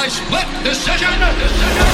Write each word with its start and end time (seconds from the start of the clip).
by 0.00 0.08
split 0.08 0.46
decision. 0.64 1.12
decision. 1.38 1.86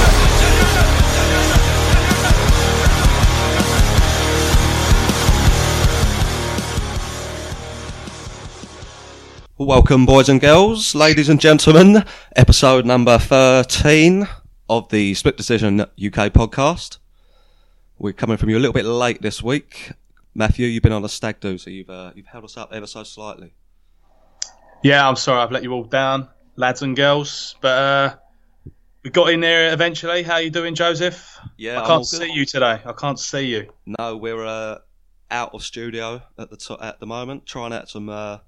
Welcome, 9.59 10.07
boys 10.07 10.29
and 10.29 10.41
girls, 10.41 10.95
ladies 10.95 11.29
and 11.29 11.41
gentlemen. 11.41 12.05
Episode 12.37 12.87
number 12.87 13.19
13 13.19 14.29
of 14.69 14.89
the 14.91 15.15
Split 15.15 15.37
Decision 15.37 15.81
UK 15.81 16.31
podcast. 16.31 16.99
We're 17.99 18.13
coming 18.13 18.37
from 18.37 18.51
you 18.51 18.57
a 18.57 18.61
little 18.61 18.73
bit 18.73 18.85
late 18.85 19.21
this 19.21 19.43
week. 19.43 19.91
Matthew, 20.33 20.69
you've 20.69 20.85
been 20.85 20.93
on 20.93 21.05
a 21.05 21.09
stag 21.09 21.41
do, 21.41 21.59
so 21.59 21.71
you've, 21.71 21.91
uh, 21.91 22.13
you've 22.15 22.27
held 22.27 22.45
us 22.45 22.57
up 22.57 22.73
ever 22.73 22.87
so 22.87 23.03
slightly. 23.03 23.55
Yeah, 24.85 25.09
I'm 25.09 25.17
sorry 25.17 25.41
I've 25.41 25.51
let 25.51 25.65
you 25.65 25.73
all 25.73 25.83
down, 25.83 26.29
lads 26.57 26.83
and 26.83 26.97
girls, 26.97 27.57
but 27.61 27.69
uh, 27.69 28.17
we 29.03 29.11
got 29.11 29.31
in 29.31 29.41
there 29.41 29.73
eventually. 29.73 30.23
How 30.23 30.39
you 30.39 30.51
doing, 30.51 30.75
Joseph? 30.75 31.39
Yeah, 31.57 31.81
I 31.83 31.87
can't 31.87 32.07
see 32.07 32.33
you 32.33 32.45
today. 32.45 32.81
I 32.85 32.93
can't 32.93 33.19
see 33.19 33.47
you. 33.47 33.73
No, 33.99 34.17
we're 34.17 34.45
uh, 34.45 34.79
out 35.31 35.55
of 35.55 35.63
studio 35.63 36.23
at 36.39 36.51
the 36.51 36.57
to- 36.57 36.83
at 36.83 37.01
the 37.01 37.07
moment, 37.07 37.47
trying 37.47 37.73
out 37.73 37.89
some 37.89 38.09
uh, 38.09 38.39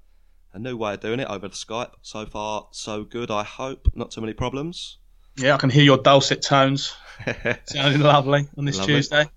a 0.53 0.59
new 0.59 0.75
way 0.75 0.95
of 0.95 0.99
doing 0.99 1.19
it 1.19 1.27
over 1.27 1.47
the 1.47 1.55
Skype. 1.55 1.91
So 2.01 2.25
far, 2.25 2.67
so 2.71 3.03
good. 3.03 3.31
I 3.31 3.43
hope 3.43 3.87
not 3.95 4.11
too 4.11 4.21
many 4.21 4.33
problems. 4.33 4.97
Yeah, 5.37 5.55
I 5.55 5.57
can 5.57 5.69
hear 5.69 5.83
your 5.83 5.97
dulcet 5.97 6.41
tones. 6.41 6.93
Sounding 7.65 8.01
lovely 8.01 8.47
on 8.57 8.65
this 8.65 8.77
Lovely. 8.77 8.95
Tuesday. 8.95 9.29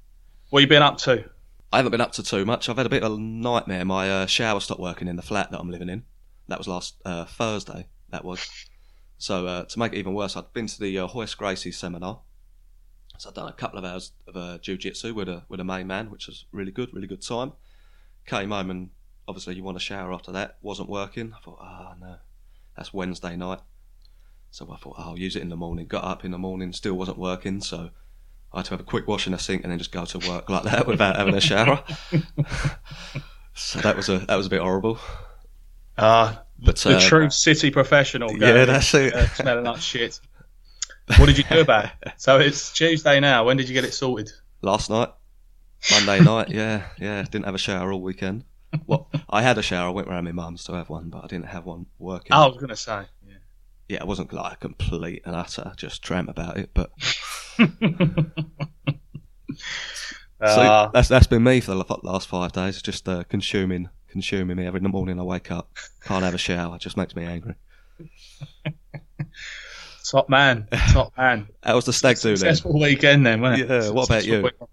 What 0.50 0.60
you 0.60 0.66
been 0.66 0.82
up 0.82 0.98
to? 0.98 1.24
I 1.72 1.76
haven't 1.78 1.92
been 1.92 2.00
up 2.00 2.12
to 2.12 2.22
too 2.22 2.44
much. 2.44 2.68
I've 2.68 2.76
had 2.76 2.86
a 2.86 2.90
bit 2.90 3.02
of 3.02 3.12
a 3.12 3.18
nightmare. 3.18 3.84
My 3.84 4.10
uh, 4.10 4.26
shower 4.26 4.60
stopped 4.60 4.80
working 4.80 5.08
in 5.08 5.16
the 5.16 5.22
flat 5.22 5.50
that 5.50 5.60
I'm 5.60 5.70
living 5.70 5.88
in. 5.88 6.04
That 6.48 6.58
was 6.58 6.68
last 6.68 6.96
uh, 7.04 7.24
Thursday. 7.24 7.86
That 8.12 8.24
was. 8.24 8.48
So 9.18 9.46
uh, 9.46 9.64
to 9.64 9.78
make 9.78 9.92
it 9.92 9.98
even 9.98 10.14
worse, 10.14 10.36
I'd 10.36 10.52
been 10.52 10.66
to 10.68 10.80
the 10.80 10.98
uh, 10.98 11.08
Royce 11.12 11.34
Gracie 11.34 11.72
seminar. 11.72 12.20
So 13.18 13.28
I'd 13.28 13.34
done 13.34 13.48
a 13.48 13.52
couple 13.52 13.78
of 13.78 13.84
hours 13.84 14.12
of 14.26 14.36
uh, 14.36 14.58
jiu-jitsu 14.58 15.14
with 15.14 15.28
a 15.28 15.44
with 15.48 15.60
a 15.60 15.64
main 15.64 15.86
man, 15.86 16.10
which 16.10 16.26
was 16.26 16.44
really 16.52 16.72
good, 16.72 16.92
really 16.92 17.06
good 17.06 17.22
time. 17.22 17.52
Came 18.26 18.50
home 18.50 18.70
and 18.70 18.90
obviously 19.26 19.54
you 19.54 19.64
want 19.64 19.76
a 19.76 19.80
shower 19.80 20.12
after 20.12 20.32
that. 20.32 20.58
Wasn't 20.62 20.88
working. 20.88 21.32
I 21.36 21.40
thought, 21.44 21.58
ah 21.60 21.94
no, 22.00 22.16
that's 22.76 22.92
Wednesday 22.92 23.36
night. 23.36 23.60
So 24.50 24.70
I 24.70 24.76
thought, 24.76 24.96
oh, 24.98 25.10
I'll 25.10 25.18
use 25.18 25.36
it 25.36 25.42
in 25.42 25.48
the 25.48 25.56
morning. 25.56 25.86
Got 25.86 26.04
up 26.04 26.24
in 26.24 26.30
the 26.30 26.38
morning, 26.38 26.72
still 26.72 26.94
wasn't 26.94 27.18
working. 27.18 27.60
So 27.60 27.90
I 28.52 28.58
had 28.58 28.66
to 28.66 28.70
have 28.72 28.80
a 28.80 28.84
quick 28.84 29.08
wash 29.08 29.26
in 29.26 29.32
the 29.32 29.38
sink 29.38 29.62
and 29.62 29.72
then 29.72 29.78
just 29.78 29.92
go 29.92 30.04
to 30.04 30.18
work 30.28 30.50
like 30.50 30.64
that 30.64 30.86
without 30.88 31.16
having 31.16 31.34
a 31.34 31.40
shower. 31.40 31.82
so 33.54 33.80
that 33.80 33.96
was 33.96 34.08
a 34.08 34.18
that 34.18 34.36
was 34.36 34.46
a 34.46 34.50
bit 34.50 34.60
horrible. 34.60 34.98
Ah, 35.96 36.42
But 36.64 36.76
the 36.76 36.96
uh, 36.96 37.00
true 37.00 37.28
city 37.30 37.70
professional. 37.70 38.32
yeah, 38.38 38.64
that's 38.64 38.94
it. 38.94 39.14
uh, 39.14 39.26
smelling 39.34 39.64
like 39.64 39.80
shit. 39.80 40.20
What 41.18 41.26
did 41.26 41.36
you 41.38 41.44
do 41.44 41.60
about 41.60 41.86
it? 41.86 42.12
So 42.16 42.38
it's 42.38 42.72
Tuesday 42.72 43.18
now. 43.20 43.44
When 43.44 43.56
did 43.56 43.68
you 43.68 43.74
get 43.74 43.84
it 43.84 43.92
sorted? 43.94 44.30
Last 44.62 44.88
night, 44.90 45.08
Monday 45.90 46.20
night, 46.24 46.50
yeah, 46.50 46.84
yeah. 46.98 47.22
Didn't 47.22 47.44
have 47.46 47.54
a 47.56 47.58
shower 47.58 47.92
all 47.92 48.00
weekend. 48.00 48.44
Well, 48.86 49.10
I 49.28 49.42
had 49.42 49.58
a 49.58 49.62
shower. 49.62 49.88
I 49.88 49.90
went 49.90 50.08
round 50.08 50.24
my 50.24 50.32
mum's 50.32 50.64
to 50.64 50.72
have 50.74 50.88
one, 50.88 51.10
but 51.10 51.24
I 51.24 51.26
didn't 51.26 51.46
have 51.46 51.66
one 51.66 51.86
working. 51.98 52.28
Oh, 52.32 52.44
I 52.44 52.46
was 52.46 52.56
going 52.56 52.68
to 52.68 52.76
say. 52.76 53.02
Yeah. 53.26 53.34
Yeah, 53.88 53.98
it 53.98 54.06
wasn't 54.06 54.32
like 54.32 54.52
a 54.54 54.56
complete 54.56 55.22
and 55.26 55.34
utter 55.36 55.72
just 55.76 56.02
tramp 56.02 56.30
about 56.30 56.56
it, 56.56 56.70
but 56.72 56.90
so 57.58 57.66
Ah, 60.40 60.90
that's 60.94 61.08
that's 61.08 61.26
been 61.26 61.42
me 61.42 61.60
for 61.60 61.72
the 61.74 61.84
last 62.02 62.28
five 62.28 62.52
days. 62.52 62.80
Just 62.80 63.08
uh, 63.08 63.24
consuming, 63.24 63.88
consuming 64.12 64.56
me 64.56 64.66
every 64.66 64.80
morning. 64.80 65.18
I 65.18 65.22
wake 65.22 65.50
up, 65.50 65.70
can't 66.04 66.22
have 66.22 66.34
a 66.34 66.38
shower. 66.38 66.76
It 66.76 66.82
just 66.82 66.96
makes 66.96 67.16
me 67.16 67.24
angry. 67.24 67.54
top 70.04 70.28
man. 70.28 70.68
Top 70.90 71.12
man. 71.16 71.48
That 71.62 71.74
was 71.74 71.86
the 71.86 71.92
stag 71.92 72.20
do 72.20 72.28
then? 72.28 72.36
Successful 72.36 72.78
weekend 72.78 73.26
then, 73.26 73.40
wasn't 73.40 73.70
it? 73.70 73.84
Yeah, 73.84 73.90
what 73.90 74.06
about 74.08 74.24
you? 74.24 74.42
weekend. 74.42 74.68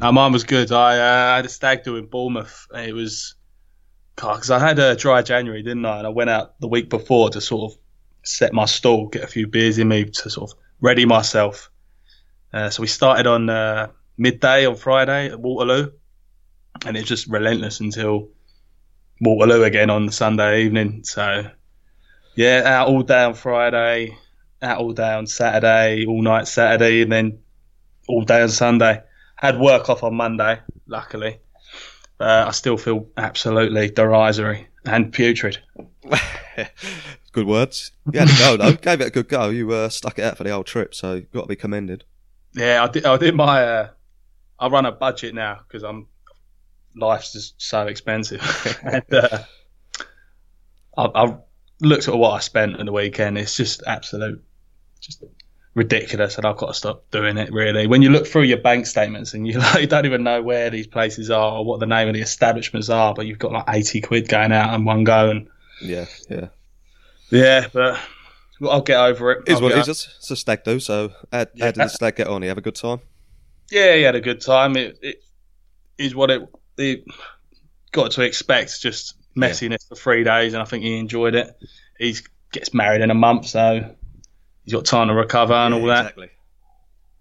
No, 0.00 0.12
mine 0.12 0.32
was 0.32 0.44
good. 0.44 0.72
I 0.72 0.98
uh, 0.98 1.36
had 1.36 1.46
a 1.46 1.48
stag 1.48 1.84
do 1.84 1.96
in 1.96 2.06
Bournemouth. 2.06 2.66
It 2.74 2.92
was 2.92 3.36
because 4.16 4.50
I 4.50 4.58
had 4.58 4.78
a 4.78 4.96
dry 4.96 5.22
January, 5.22 5.62
didn't 5.62 5.84
I? 5.84 5.98
And 5.98 6.06
I 6.06 6.10
went 6.10 6.30
out 6.30 6.60
the 6.60 6.68
week 6.68 6.88
before 6.88 7.30
to 7.30 7.40
sort 7.40 7.72
of 7.72 7.78
set 8.24 8.52
my 8.52 8.64
stall, 8.64 9.06
get 9.06 9.22
a 9.22 9.26
few 9.26 9.46
beers 9.46 9.78
in 9.78 9.88
me 9.88 10.04
to 10.04 10.30
sort 10.30 10.50
of 10.50 10.58
ready 10.80 11.04
myself. 11.04 11.70
Uh, 12.52 12.70
so 12.70 12.80
we 12.82 12.86
started 12.86 13.26
on 13.26 13.48
uh, 13.48 13.88
midday 14.16 14.66
on 14.66 14.76
Friday 14.76 15.28
at 15.28 15.40
Waterloo, 15.40 15.92
and 16.86 16.96
it's 16.96 17.08
just 17.08 17.26
relentless 17.28 17.80
until 17.80 18.28
Waterloo 19.20 19.62
again 19.62 19.90
on 19.90 20.06
the 20.06 20.12
Sunday 20.12 20.64
evening. 20.64 21.04
So 21.04 21.50
yeah, 22.34 22.62
out 22.64 22.88
all 22.88 23.02
day 23.02 23.22
on 23.24 23.34
Friday, 23.34 24.16
out 24.62 24.78
all 24.78 24.92
day 24.92 25.12
on 25.12 25.26
Saturday, 25.26 26.06
all 26.06 26.22
night 26.22 26.48
Saturday, 26.48 27.02
and 27.02 27.12
then 27.12 27.38
all 28.08 28.22
day 28.22 28.42
on 28.42 28.48
Sunday. 28.48 29.02
Had 29.36 29.58
work 29.58 29.90
off 29.90 30.02
on 30.02 30.14
Monday, 30.14 30.60
luckily. 30.86 31.38
But 32.18 32.48
I 32.48 32.50
still 32.52 32.76
feel 32.76 33.06
absolutely 33.16 33.90
derisory 33.90 34.68
and 34.86 35.12
putrid. 35.12 35.58
good 37.32 37.46
words. 37.46 37.92
Yeah, 38.12 38.24
had 38.24 38.30
a 38.30 38.38
go 38.38 38.56
though. 38.56 38.76
Gave 38.76 39.00
it 39.00 39.08
a 39.08 39.10
good 39.10 39.28
go. 39.28 39.48
You 39.50 39.70
uh, 39.72 39.88
stuck 39.88 40.18
it 40.18 40.22
out 40.22 40.36
for 40.36 40.44
the 40.44 40.50
old 40.50 40.66
trip, 40.66 40.94
so 40.94 41.14
you've 41.14 41.32
got 41.32 41.42
to 41.42 41.48
be 41.48 41.56
commended. 41.56 42.04
Yeah, 42.54 42.84
I 42.84 42.88
did. 42.88 43.04
I 43.04 43.16
did 43.16 43.34
my. 43.34 43.62
Uh, 43.62 43.88
I 44.58 44.68
run 44.68 44.86
a 44.86 44.92
budget 44.92 45.34
now 45.34 45.60
because 45.66 45.82
I'm. 45.82 46.06
Life's 46.96 47.32
just 47.32 47.60
so 47.60 47.86
expensive, 47.86 48.42
and 48.82 49.12
uh, 49.12 49.38
I, 50.96 51.06
I 51.14 51.36
looked 51.80 52.08
at 52.08 52.14
what 52.14 52.30
I 52.30 52.40
spent 52.40 52.78
on 52.78 52.86
the 52.86 52.92
weekend. 52.92 53.36
It's 53.38 53.56
just 53.56 53.82
absolute, 53.86 54.42
just 55.00 55.24
ridiculous, 55.74 56.36
and 56.36 56.46
I've 56.46 56.56
got 56.56 56.68
to 56.68 56.74
stop 56.74 57.10
doing 57.10 57.36
it. 57.36 57.52
Really, 57.52 57.86
when 57.86 58.02
you 58.02 58.10
look 58.10 58.26
through 58.26 58.42
your 58.42 58.58
bank 58.58 58.86
statements 58.86 59.34
and 59.34 59.46
you, 59.46 59.58
like, 59.58 59.80
you 59.80 59.86
don't 59.86 60.06
even 60.06 60.22
know 60.22 60.42
where 60.42 60.70
these 60.70 60.86
places 60.86 61.30
are 61.30 61.58
or 61.58 61.64
what 61.64 61.80
the 61.80 61.86
name 61.86 62.08
of 62.08 62.14
the 62.14 62.20
establishments 62.20 62.88
are, 62.90 63.14
but 63.14 63.26
you've 63.26 63.38
got 63.38 63.52
like 63.52 63.64
eighty 63.68 64.00
quid 64.00 64.28
going 64.28 64.52
out 64.52 64.74
in 64.74 64.84
one 64.84 65.04
go, 65.04 65.30
and 65.30 65.48
Yeah, 65.82 66.06
yeah. 66.30 66.48
yeah, 67.30 67.66
but 67.72 67.98
well, 68.60 68.70
I'll 68.72 68.82
get 68.82 68.98
over 69.00 69.32
it. 69.32 69.48
Is 69.48 69.60
what 69.60 69.72
it 69.72 69.78
is. 69.78 69.88
It's 69.88 70.30
a 70.30 70.36
stag 70.36 70.64
do. 70.64 70.78
So 70.80 71.08
how, 71.32 71.38
how 71.58 71.70
did 71.72 71.74
the 71.74 71.88
stag 71.88 72.16
get 72.16 72.28
on? 72.28 72.42
You 72.42 72.48
have 72.48 72.58
a 72.58 72.62
good 72.62 72.76
time. 72.76 73.00
yeah, 73.70 73.96
he 73.96 74.02
had 74.02 74.14
a 74.14 74.20
good 74.20 74.40
time. 74.40 74.76
It, 74.76 74.98
it 75.02 75.22
is 75.98 76.14
what 76.14 76.30
it, 76.30 76.42
it 76.78 77.04
got 77.92 78.12
to 78.12 78.22
expect. 78.22 78.80
Just 78.80 79.14
messiness 79.36 79.88
for 79.88 79.94
three 79.96 80.24
days, 80.24 80.52
and 80.54 80.62
I 80.62 80.64
think 80.64 80.84
he 80.84 80.96
enjoyed 80.98 81.34
it. 81.34 81.56
He 81.98 82.14
gets 82.52 82.72
married 82.74 83.00
in 83.02 83.10
a 83.10 83.14
month, 83.14 83.46
so 83.46 83.94
he's 84.64 84.74
got 84.74 84.84
time 84.84 85.08
to 85.08 85.14
recover 85.14 85.54
and 85.54 85.74
all 85.74 85.86
that. 85.86 86.00
Exactly. 86.02 86.30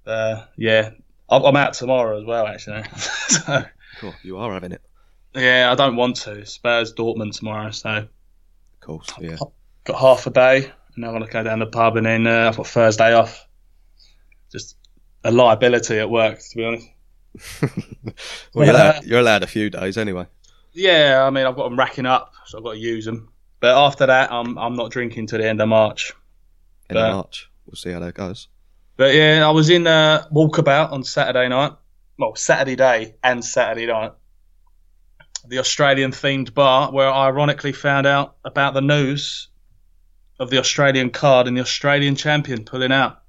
Uh, 0.05 0.45
yeah, 0.57 0.91
I'm 1.29 1.43
I'm 1.43 1.55
out 1.55 1.73
tomorrow 1.73 2.19
as 2.19 2.25
well, 2.25 2.45
actually. 2.47 2.83
so 2.97 3.63
Cool. 3.99 4.13
You 4.23 4.37
are 4.37 4.51
having 4.53 4.71
it. 4.73 4.81
yeah, 5.35 5.69
I 5.71 5.75
don't 5.75 5.95
want 5.95 6.15
to. 6.17 6.45
Spurs 6.45 6.93
Dortmund 6.93 7.37
tomorrow, 7.37 7.71
so 7.71 7.89
Of 7.89 8.09
course. 8.81 9.07
Yeah. 9.19 9.37
got 9.85 9.99
half 9.99 10.27
a 10.27 10.29
day, 10.31 10.71
and 10.95 11.05
I 11.05 11.09
want 11.11 11.23
to 11.25 11.31
go 11.31 11.43
down 11.43 11.59
the 11.59 11.67
pub, 11.67 11.95
and 11.97 12.05
then 12.05 12.27
uh, 12.27 12.47
I've 12.49 12.57
got 12.57 12.67
Thursday 12.67 13.13
off. 13.13 13.47
Just 14.51 14.75
a 15.23 15.31
liability 15.31 15.97
at 15.99 16.09
work, 16.09 16.39
to 16.39 16.57
be 16.57 16.65
honest. 16.65 16.87
Well, 18.53 18.65
you're 18.65 18.75
allowed, 18.75 19.03
you're 19.05 19.19
allowed 19.19 19.43
a 19.43 19.47
few 19.47 19.69
days 19.69 19.97
anyway. 19.97 20.27
Yeah, 20.73 21.23
I 21.25 21.29
mean, 21.29 21.45
I've 21.45 21.55
got 21.55 21.65
them 21.69 21.77
racking 21.77 22.05
up, 22.05 22.33
so 22.45 22.57
I've 22.57 22.63
got 22.63 22.73
to 22.73 22.79
use 22.79 23.05
them. 23.05 23.29
But 23.59 23.77
after 23.77 24.05
that, 24.07 24.31
I'm 24.31 24.57
I'm 24.57 24.75
not 24.75 24.91
drinking 24.91 25.27
to 25.27 25.37
the 25.37 25.47
end 25.47 25.61
of 25.61 25.69
March. 25.69 26.13
In 26.89 26.97
Uh, 26.97 27.13
March, 27.13 27.49
we'll 27.65 27.75
see 27.75 27.91
how 27.91 27.99
that 27.99 28.13
goes. 28.13 28.47
But 28.97 29.13
yeah, 29.15 29.47
I 29.47 29.51
was 29.51 29.69
in 29.69 29.87
a 29.87 30.27
Walkabout 30.31 30.91
on 30.91 31.03
Saturday 31.03 31.47
night. 31.47 31.73
Well, 32.19 32.35
Saturday 32.35 32.75
day 32.75 33.15
and 33.23 33.43
Saturday 33.43 33.87
night. 33.87 34.13
The 35.47 35.59
Australian 35.59 36.11
themed 36.11 36.53
bar 36.53 36.91
where 36.91 37.09
I 37.09 37.27
ironically 37.27 37.73
found 37.73 38.05
out 38.07 38.35
about 38.45 38.73
the 38.73 38.81
news 38.81 39.49
of 40.39 40.49
the 40.49 40.57
Australian 40.59 41.09
card 41.09 41.47
and 41.47 41.57
the 41.57 41.61
Australian 41.61 42.15
champion 42.15 42.65
pulling 42.65 42.91
out. 42.91 43.21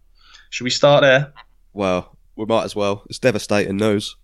Should 0.51 0.65
we 0.65 0.71
start 0.71 1.03
there? 1.03 1.33
Well, 1.73 2.14
we 2.37 2.45
might 2.47 2.65
as 2.65 2.75
well. 2.77 3.05
It's 3.09 3.19
devastating 3.19 3.77
news. 3.77 4.17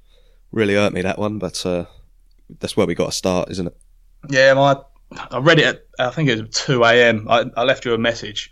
Really 0.52 0.74
hurt 0.74 0.92
me 0.92 1.02
that 1.02 1.18
one, 1.18 1.38
but 1.38 1.64
uh, 1.64 1.84
that's 2.58 2.76
where 2.76 2.86
we 2.86 2.94
got 2.94 3.06
to 3.06 3.12
start, 3.12 3.50
isn't 3.50 3.66
it? 3.68 3.76
Yeah, 4.28 4.54
my 4.54 4.76
I 5.30 5.38
read 5.38 5.58
it 5.58 5.64
at 5.64 5.86
I 5.98 6.10
think 6.10 6.28
it 6.28 6.40
was 6.40 6.50
two 6.56 6.84
a.m. 6.84 7.26
I, 7.28 7.44
I 7.56 7.62
left 7.64 7.84
you 7.84 7.94
a 7.94 7.98
message. 7.98 8.50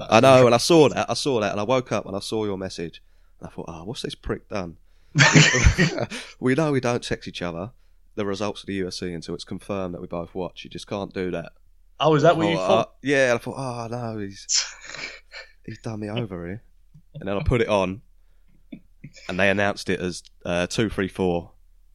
I 0.00 0.20
know, 0.20 0.46
and 0.46 0.54
I 0.54 0.58
saw 0.58 0.88
that. 0.88 1.08
I 1.10 1.14
saw 1.14 1.40
that, 1.40 1.52
and 1.52 1.60
I 1.60 1.64
woke 1.64 1.92
up 1.92 2.06
and 2.06 2.16
I 2.16 2.20
saw 2.20 2.44
your 2.44 2.58
message. 2.58 3.02
And 3.40 3.48
I 3.48 3.50
thought, 3.52 3.66
oh, 3.68 3.84
what's 3.84 4.02
this 4.02 4.14
prick 4.14 4.48
done? 4.48 4.76
we 6.40 6.54
know 6.54 6.72
we 6.72 6.80
don't 6.80 7.02
text 7.02 7.28
each 7.28 7.42
other 7.42 7.70
the 8.16 8.24
results 8.24 8.62
of 8.62 8.66
the 8.66 8.80
UFC 8.80 9.14
until 9.14 9.34
it's 9.34 9.44
confirmed 9.44 9.94
that 9.94 10.00
we 10.00 10.06
both 10.06 10.34
watch. 10.34 10.64
You 10.64 10.70
just 10.70 10.86
can't 10.86 11.12
do 11.12 11.30
that. 11.32 11.52
Oh, 12.00 12.14
is 12.14 12.22
that 12.22 12.36
what 12.36 12.48
you 12.48 12.54
Oh, 12.54 12.66
thought? 12.66 12.88
uh, 12.88 12.92
yeah, 13.02 13.32
I 13.34 13.38
thought, 13.38 13.54
oh 13.56 13.86
no, 13.90 14.18
he's 14.18 14.46
he's 15.64 15.80
done 15.82 16.00
me 16.00 16.10
over 16.10 16.46
here. 16.46 16.62
And 17.14 17.28
then 17.28 17.36
I 17.36 17.42
put 17.44 17.60
it 17.60 17.68
on, 17.68 18.02
and 19.28 19.38
they 19.38 19.50
announced 19.50 19.88
it 19.90 20.00
as 20.00 20.22
uh, 20.44 20.66
two, 20.66 20.88
three, 20.88 21.08
four, 21.08 21.52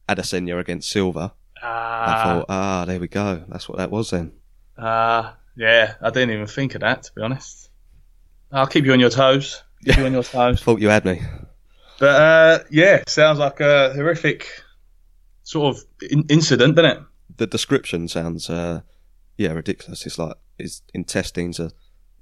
Adesanya 0.08 0.58
against 0.58 0.90
Silva. 0.90 1.32
I 1.62 1.66
Ah, 1.66 2.22
thought, 2.24 2.46
ah, 2.48 2.84
there 2.86 2.98
we 3.00 3.08
go. 3.08 3.44
That's 3.48 3.68
what 3.68 3.78
that 3.78 3.90
was 3.90 4.10
then. 4.10 4.32
ah, 4.78 5.36
yeah. 5.56 5.94
I 6.00 6.10
didn't 6.10 6.30
even 6.34 6.46
think 6.46 6.74
of 6.74 6.80
that 6.80 7.02
to 7.04 7.12
be 7.14 7.22
honest. 7.22 7.70
I'll 8.52 8.66
keep 8.66 8.84
you 8.84 8.92
on 8.92 9.00
your 9.00 9.10
toes. 9.10 9.62
Keep 9.84 9.98
you 9.98 10.06
on 10.06 10.12
your 10.12 10.22
toes. 10.36 10.62
Thought 10.62 10.80
you 10.80 10.88
had 10.88 11.04
me. 11.04 11.20
But 11.98 12.08
uh, 12.20 12.58
yeah, 12.70 13.02
sounds 13.06 13.38
like 13.38 13.60
a 13.60 13.92
horrific 13.94 14.48
sort 15.42 15.76
of 15.76 15.84
in- 16.10 16.24
incident, 16.30 16.76
doesn't 16.76 16.90
it? 16.98 17.02
The 17.36 17.46
description 17.46 18.08
sounds, 18.08 18.48
uh, 18.50 18.80
yeah, 19.36 19.52
ridiculous. 19.52 20.04
It's 20.06 20.18
like 20.18 20.34
his 20.58 20.82
intestines 20.94 21.60
are 21.60 21.70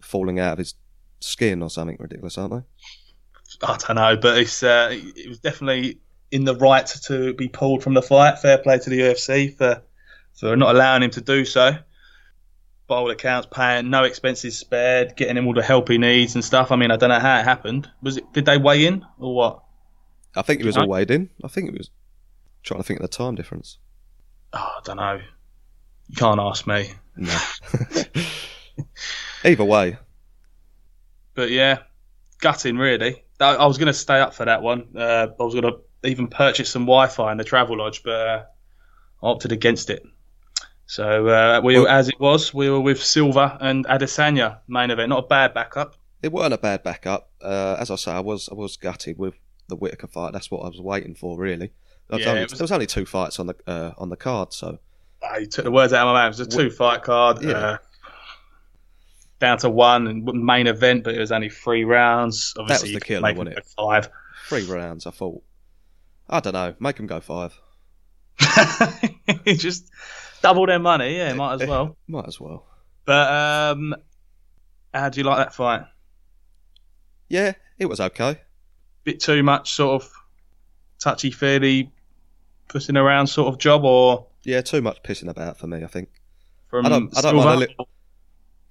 falling 0.00 0.38
out 0.40 0.52
of 0.54 0.58
his 0.58 0.74
skin 1.20 1.62
or 1.62 1.70
something 1.70 1.96
ridiculous, 2.00 2.36
aren't 2.38 2.52
they? 2.54 2.62
I 3.62 3.76
don't 3.78 3.96
know, 3.96 4.16
but 4.16 4.38
it's 4.38 4.62
uh, 4.62 4.88
it 4.92 5.28
was 5.28 5.38
definitely 5.40 6.00
in 6.30 6.44
the 6.44 6.54
right 6.54 6.86
to 7.06 7.32
be 7.34 7.48
pulled 7.48 7.82
from 7.82 7.94
the 7.94 8.02
fight. 8.02 8.38
Fair 8.38 8.58
play 8.58 8.78
to 8.78 8.90
the 8.90 9.00
UFC 9.00 9.56
for 9.56 9.82
for 10.34 10.56
not 10.56 10.74
allowing 10.74 11.02
him 11.02 11.10
to 11.10 11.20
do 11.20 11.44
so. 11.44 11.76
By 12.86 12.96
all 12.96 13.10
accounts, 13.10 13.48
paying 13.50 13.90
no 13.90 14.04
expenses 14.04 14.58
spared, 14.58 15.14
getting 15.16 15.36
him 15.36 15.46
all 15.46 15.52
the 15.52 15.62
help 15.62 15.88
he 15.88 15.98
needs 15.98 16.34
and 16.34 16.44
stuff. 16.44 16.72
I 16.72 16.76
mean, 16.76 16.90
I 16.90 16.96
don't 16.96 17.10
know 17.10 17.18
how 17.18 17.38
it 17.38 17.44
happened. 17.44 17.90
Was 18.02 18.16
it? 18.16 18.32
Did 18.32 18.46
they 18.46 18.56
weigh 18.56 18.86
in 18.86 19.04
or 19.18 19.34
what? 19.34 19.62
I 20.34 20.42
think 20.42 20.60
it 20.60 20.66
was 20.66 20.76
all 20.76 20.88
weighed 20.88 21.10
in. 21.10 21.28
I 21.44 21.48
think 21.48 21.68
it 21.68 21.76
was 21.76 21.90
trying 22.62 22.80
to 22.80 22.84
think 22.84 23.00
of 23.00 23.10
the 23.10 23.16
time 23.16 23.34
difference. 23.34 23.78
Oh, 24.52 24.58
I 24.58 24.80
don't 24.84 24.96
know. 24.96 25.20
You 26.08 26.16
can't 26.16 26.40
ask 26.40 26.66
me. 26.66 26.90
No. 27.16 27.38
Either 29.44 29.64
way, 29.64 29.98
But 31.34 31.50
yeah, 31.50 31.78
gutting 32.40 32.76
really. 32.78 33.22
I, 33.40 33.54
I 33.54 33.66
was 33.66 33.78
going 33.78 33.86
to 33.88 33.92
stay 33.92 34.20
up 34.20 34.34
for 34.34 34.44
that 34.44 34.62
one. 34.62 34.88
Uh, 34.96 35.28
I 35.38 35.42
was 35.42 35.54
going 35.54 35.64
to 35.72 35.78
even 36.04 36.28
purchase 36.28 36.70
some 36.70 36.82
Wi-Fi 36.82 37.32
in 37.32 37.38
the 37.38 37.44
travel 37.44 37.78
lodge, 37.78 38.02
but 38.02 38.10
uh, 38.12 38.44
I 39.22 39.26
opted 39.26 39.52
against 39.52 39.90
it. 39.90 40.02
So 40.86 41.28
uh, 41.28 41.60
we, 41.62 41.76
Well- 41.78 41.88
as 41.88 42.08
it 42.08 42.18
was, 42.18 42.52
we 42.54 42.70
were 42.70 42.80
with 42.80 43.02
Silva 43.02 43.58
and 43.60 43.86
Adesanya 43.86 44.58
main 44.68 44.90
event. 44.90 45.10
Not 45.10 45.24
a 45.24 45.26
bad 45.26 45.54
backup. 45.54 45.96
it 46.22 46.32
weren't 46.32 46.54
a 46.54 46.58
bad 46.58 46.82
backup. 46.82 47.30
Uh, 47.42 47.76
as 47.78 47.90
I 47.90 47.96
say, 47.96 48.10
I 48.12 48.20
was 48.20 48.48
I 48.48 48.54
was 48.54 48.76
gutted 48.76 49.18
with 49.18 49.34
the 49.68 49.76
Whittaker 49.76 50.06
fight. 50.06 50.32
That's 50.32 50.50
what 50.50 50.60
I 50.64 50.68
was 50.68 50.80
waiting 50.80 51.14
for, 51.14 51.38
really. 51.38 51.72
There 52.08 52.16
was, 52.16 52.22
Yeah, 52.24 52.30
only, 52.30 52.42
was- 52.44 52.52
there 52.52 52.64
was 52.64 52.72
only 52.72 52.86
two 52.86 53.04
fights 53.06 53.38
on 53.38 53.46
the 53.48 53.54
uh, 53.66 53.92
on 53.98 54.08
the 54.08 54.16
card, 54.16 54.52
so 54.54 54.78
Uh, 55.22 55.36
you 55.38 55.46
took 55.46 55.64
the 55.64 55.70
words 55.70 55.92
out 55.92 56.06
of 56.08 56.12
my 56.14 56.22
mouth. 56.24 56.34
It 56.40 56.46
was 56.46 56.54
a 56.54 56.58
two-fight 56.58 57.02
card. 57.02 57.42
Yeah. 57.42 57.78
Down 59.40 59.58
to 59.58 59.70
one 59.70 60.06
and 60.08 60.24
main 60.24 60.66
event, 60.66 61.04
but 61.04 61.14
it 61.14 61.20
was 61.20 61.30
only 61.30 61.48
three 61.48 61.84
rounds. 61.84 62.54
Obviously, 62.58 62.88
the 62.88 62.94
you 62.94 63.00
could 63.00 63.06
killer, 63.06 63.32
wasn't 63.34 63.56
it 63.58 63.66
five. 63.76 64.08
three 64.48 64.66
rounds. 64.66 65.06
I 65.06 65.10
thought, 65.12 65.42
I 66.28 66.40
don't 66.40 66.54
know, 66.54 66.74
make 66.80 66.96
them 66.96 67.06
go 67.06 67.20
five. 67.20 67.56
Just 69.46 69.90
double 70.42 70.66
their 70.66 70.78
money. 70.78 71.16
Yeah, 71.16 71.32
might 71.34 71.60
as 71.62 71.68
well. 71.68 71.96
Might 72.08 72.26
as 72.26 72.40
well. 72.40 72.66
But 73.04 73.30
um, 73.32 73.94
how 74.92 75.08
do 75.08 75.20
you 75.20 75.24
like 75.24 75.38
that 75.38 75.54
fight? 75.54 75.82
Yeah, 77.28 77.52
it 77.78 77.86
was 77.86 78.00
okay. 78.00 78.40
Bit 79.04 79.20
too 79.20 79.42
much 79.42 79.72
sort 79.72 80.02
of 80.02 80.10
touchy 80.98 81.30
feely, 81.30 81.92
pushing 82.68 82.96
around 82.96 83.28
sort 83.28 83.48
of 83.52 83.58
job, 83.58 83.84
or 83.84 84.26
Yeah, 84.42 84.62
too 84.62 84.82
much 84.82 85.02
pissing 85.02 85.28
about 85.28 85.58
for 85.58 85.66
me. 85.68 85.84
I 85.84 85.86
think. 85.86 86.08
from 86.68 86.86
I 86.86 86.88
don't- 86.88 87.16
I 87.16 87.20
don't 87.20 87.36
mind 87.36 87.62
a 87.78 87.84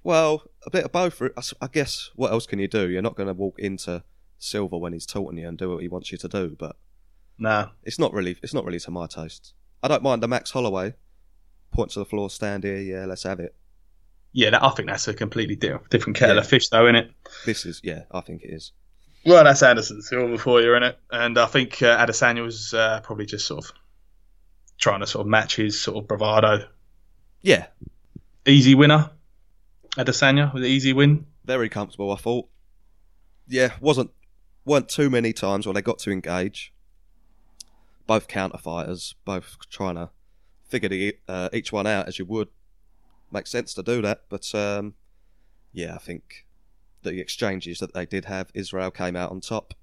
Well, 0.04 0.42
a 0.66 0.70
bit 0.70 0.84
of 0.84 0.92
both. 0.92 1.20
I 1.60 1.66
guess 1.68 2.10
what 2.16 2.32
else 2.32 2.46
can 2.46 2.58
you 2.58 2.68
do? 2.68 2.88
You're 2.88 3.02
not 3.02 3.16
going 3.16 3.28
to 3.28 3.34
walk 3.34 3.58
into 3.58 4.02
Silva 4.38 4.76
when 4.78 4.92
he's 4.92 5.06
taunting 5.06 5.38
you 5.38 5.48
and 5.48 5.56
do 5.58 5.70
what 5.70 5.82
he 5.82 5.88
wants 5.88 6.12
you 6.12 6.18
to 6.18 6.28
do. 6.28 6.56
But 6.58 6.76
no, 7.38 7.70
it's 7.84 7.98
not 7.98 8.12
really. 8.12 8.36
It's 8.42 8.54
not 8.54 8.64
really 8.64 8.80
to 8.80 8.90
my 8.90 9.06
taste. 9.06 9.54
I 9.82 9.88
don't 9.88 10.02
mind 10.02 10.22
the 10.22 10.28
Max 10.28 10.50
Holloway 10.50 10.94
point 11.70 11.90
to 11.92 11.98
the 12.00 12.04
floor, 12.04 12.30
stand 12.30 12.64
here. 12.64 12.78
Yeah, 12.78 13.04
let's 13.06 13.22
have 13.24 13.40
it. 13.40 13.54
yeah, 14.32 14.50
that, 14.50 14.62
I 14.64 14.70
think 14.70 14.88
that's 14.88 15.06
a 15.08 15.14
completely 15.14 15.54
different 15.56 16.16
kettle 16.16 16.36
Yeah. 16.36 16.40
of 16.42 16.48
fish, 16.48 16.68
though, 16.68 16.86
isn't 16.86 16.96
it? 16.96 17.10
This 17.46 17.64
is. 17.66 17.80
Yeah, 17.84 18.02
I 18.10 18.20
think 18.20 18.42
it 18.42 18.50
is. 18.52 18.72
Well, 19.26 19.44
that's 19.44 19.62
Anderson 19.62 20.00
Silva 20.02 20.38
for 20.38 20.60
you, 20.62 20.72
isn't 20.72 20.82
it? 20.84 20.98
And 21.10 21.38
I 21.38 21.46
think 21.46 21.82
uh, 21.82 22.04
Adesanya 22.04 22.42
was 22.42 22.72
uh, 22.72 23.00
probably 23.02 23.26
just 23.26 23.46
sort 23.46 23.64
of 23.64 23.72
trying 24.78 25.00
to 25.00 25.06
sort 25.06 25.26
of 25.26 25.28
match 25.28 25.56
his 25.56 25.78
sort 25.80 25.98
of 25.98 26.08
bravado. 26.08 26.66
Yeah, 27.42 27.66
Easy 28.46 28.74
winner, 28.74 29.10
Adesanya 29.98 30.52
with 30.54 30.62
an 30.64 30.70
easy 30.70 30.92
win. 30.92 31.26
very 31.44 31.68
comfortable. 31.68 32.12
I 32.12 32.16
thought. 32.16 32.48
Yeah, 33.48 33.72
wasn't 33.80 34.10
weren't 34.64 34.88
too 34.88 35.08
many 35.10 35.32
times 35.32 35.66
where 35.66 35.72
they 35.74 35.82
got 35.82 35.98
to 36.00 36.10
engage. 36.10 36.72
Both 38.06 38.28
counter 38.28 38.58
fighters, 38.58 39.14
both 39.24 39.56
trying 39.70 39.94
to 39.96 40.10
figure 40.68 40.88
the, 40.90 41.16
uh, 41.26 41.48
each 41.52 41.72
one 41.72 41.86
out 41.86 42.06
as 42.08 42.18
you 42.18 42.26
would. 42.26 42.48
Makes 43.30 43.50
sense 43.50 43.72
to 43.74 43.82
do 43.82 44.00
that, 44.02 44.24
but 44.28 44.54
um, 44.54 44.94
yeah, 45.72 45.94
I 45.94 45.98
think 45.98 46.46
the 47.02 47.18
exchanges 47.20 47.78
that 47.78 47.94
they 47.94 48.04
did 48.06 48.26
have, 48.26 48.50
Israel 48.54 48.90
came 48.90 49.16
out 49.16 49.30
on 49.30 49.40
top. 49.40 49.74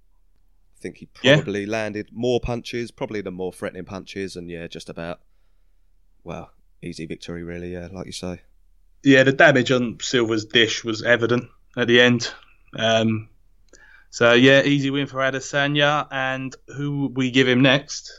I 0.78 0.82
think 0.82 0.98
he 0.98 1.10
Yeah. 1.24 1.36
probably 1.38 1.66
landed 1.66 2.10
more 2.12 2.40
punches, 2.40 2.92
probably 2.92 3.22
the 3.22 3.32
more 3.32 3.52
threatening 3.54 3.86
punches, 3.86 4.36
and 4.36 4.50
yeah, 4.50 4.68
just 4.68 4.90
about 4.90 5.22
well, 6.24 6.52
easy 6.82 7.06
victory 7.08 7.44
really. 7.44 7.74
Yeah, 7.74 7.90
like 7.92 8.06
you 8.08 8.12
say. 8.12 8.42
Yeah, 9.06 9.22
the 9.22 9.34
damage 9.34 9.72
on 9.72 10.00
Silva's 10.02 10.46
dish 10.46 10.84
was 10.84 11.04
evident 11.04 11.48
at 11.78 11.88
the 11.88 12.02
end. 12.02 12.34
Um, 12.75 13.30
so 14.10 14.34
yeah, 14.34 14.63
easy 14.63 14.90
win 14.90 15.06
for 15.06 15.18
Adesanya. 15.18 16.07
And 16.10 16.56
who 16.75 17.12
we 17.13 17.30
give 17.30 17.48
him 17.48 17.62
next? 17.62 18.12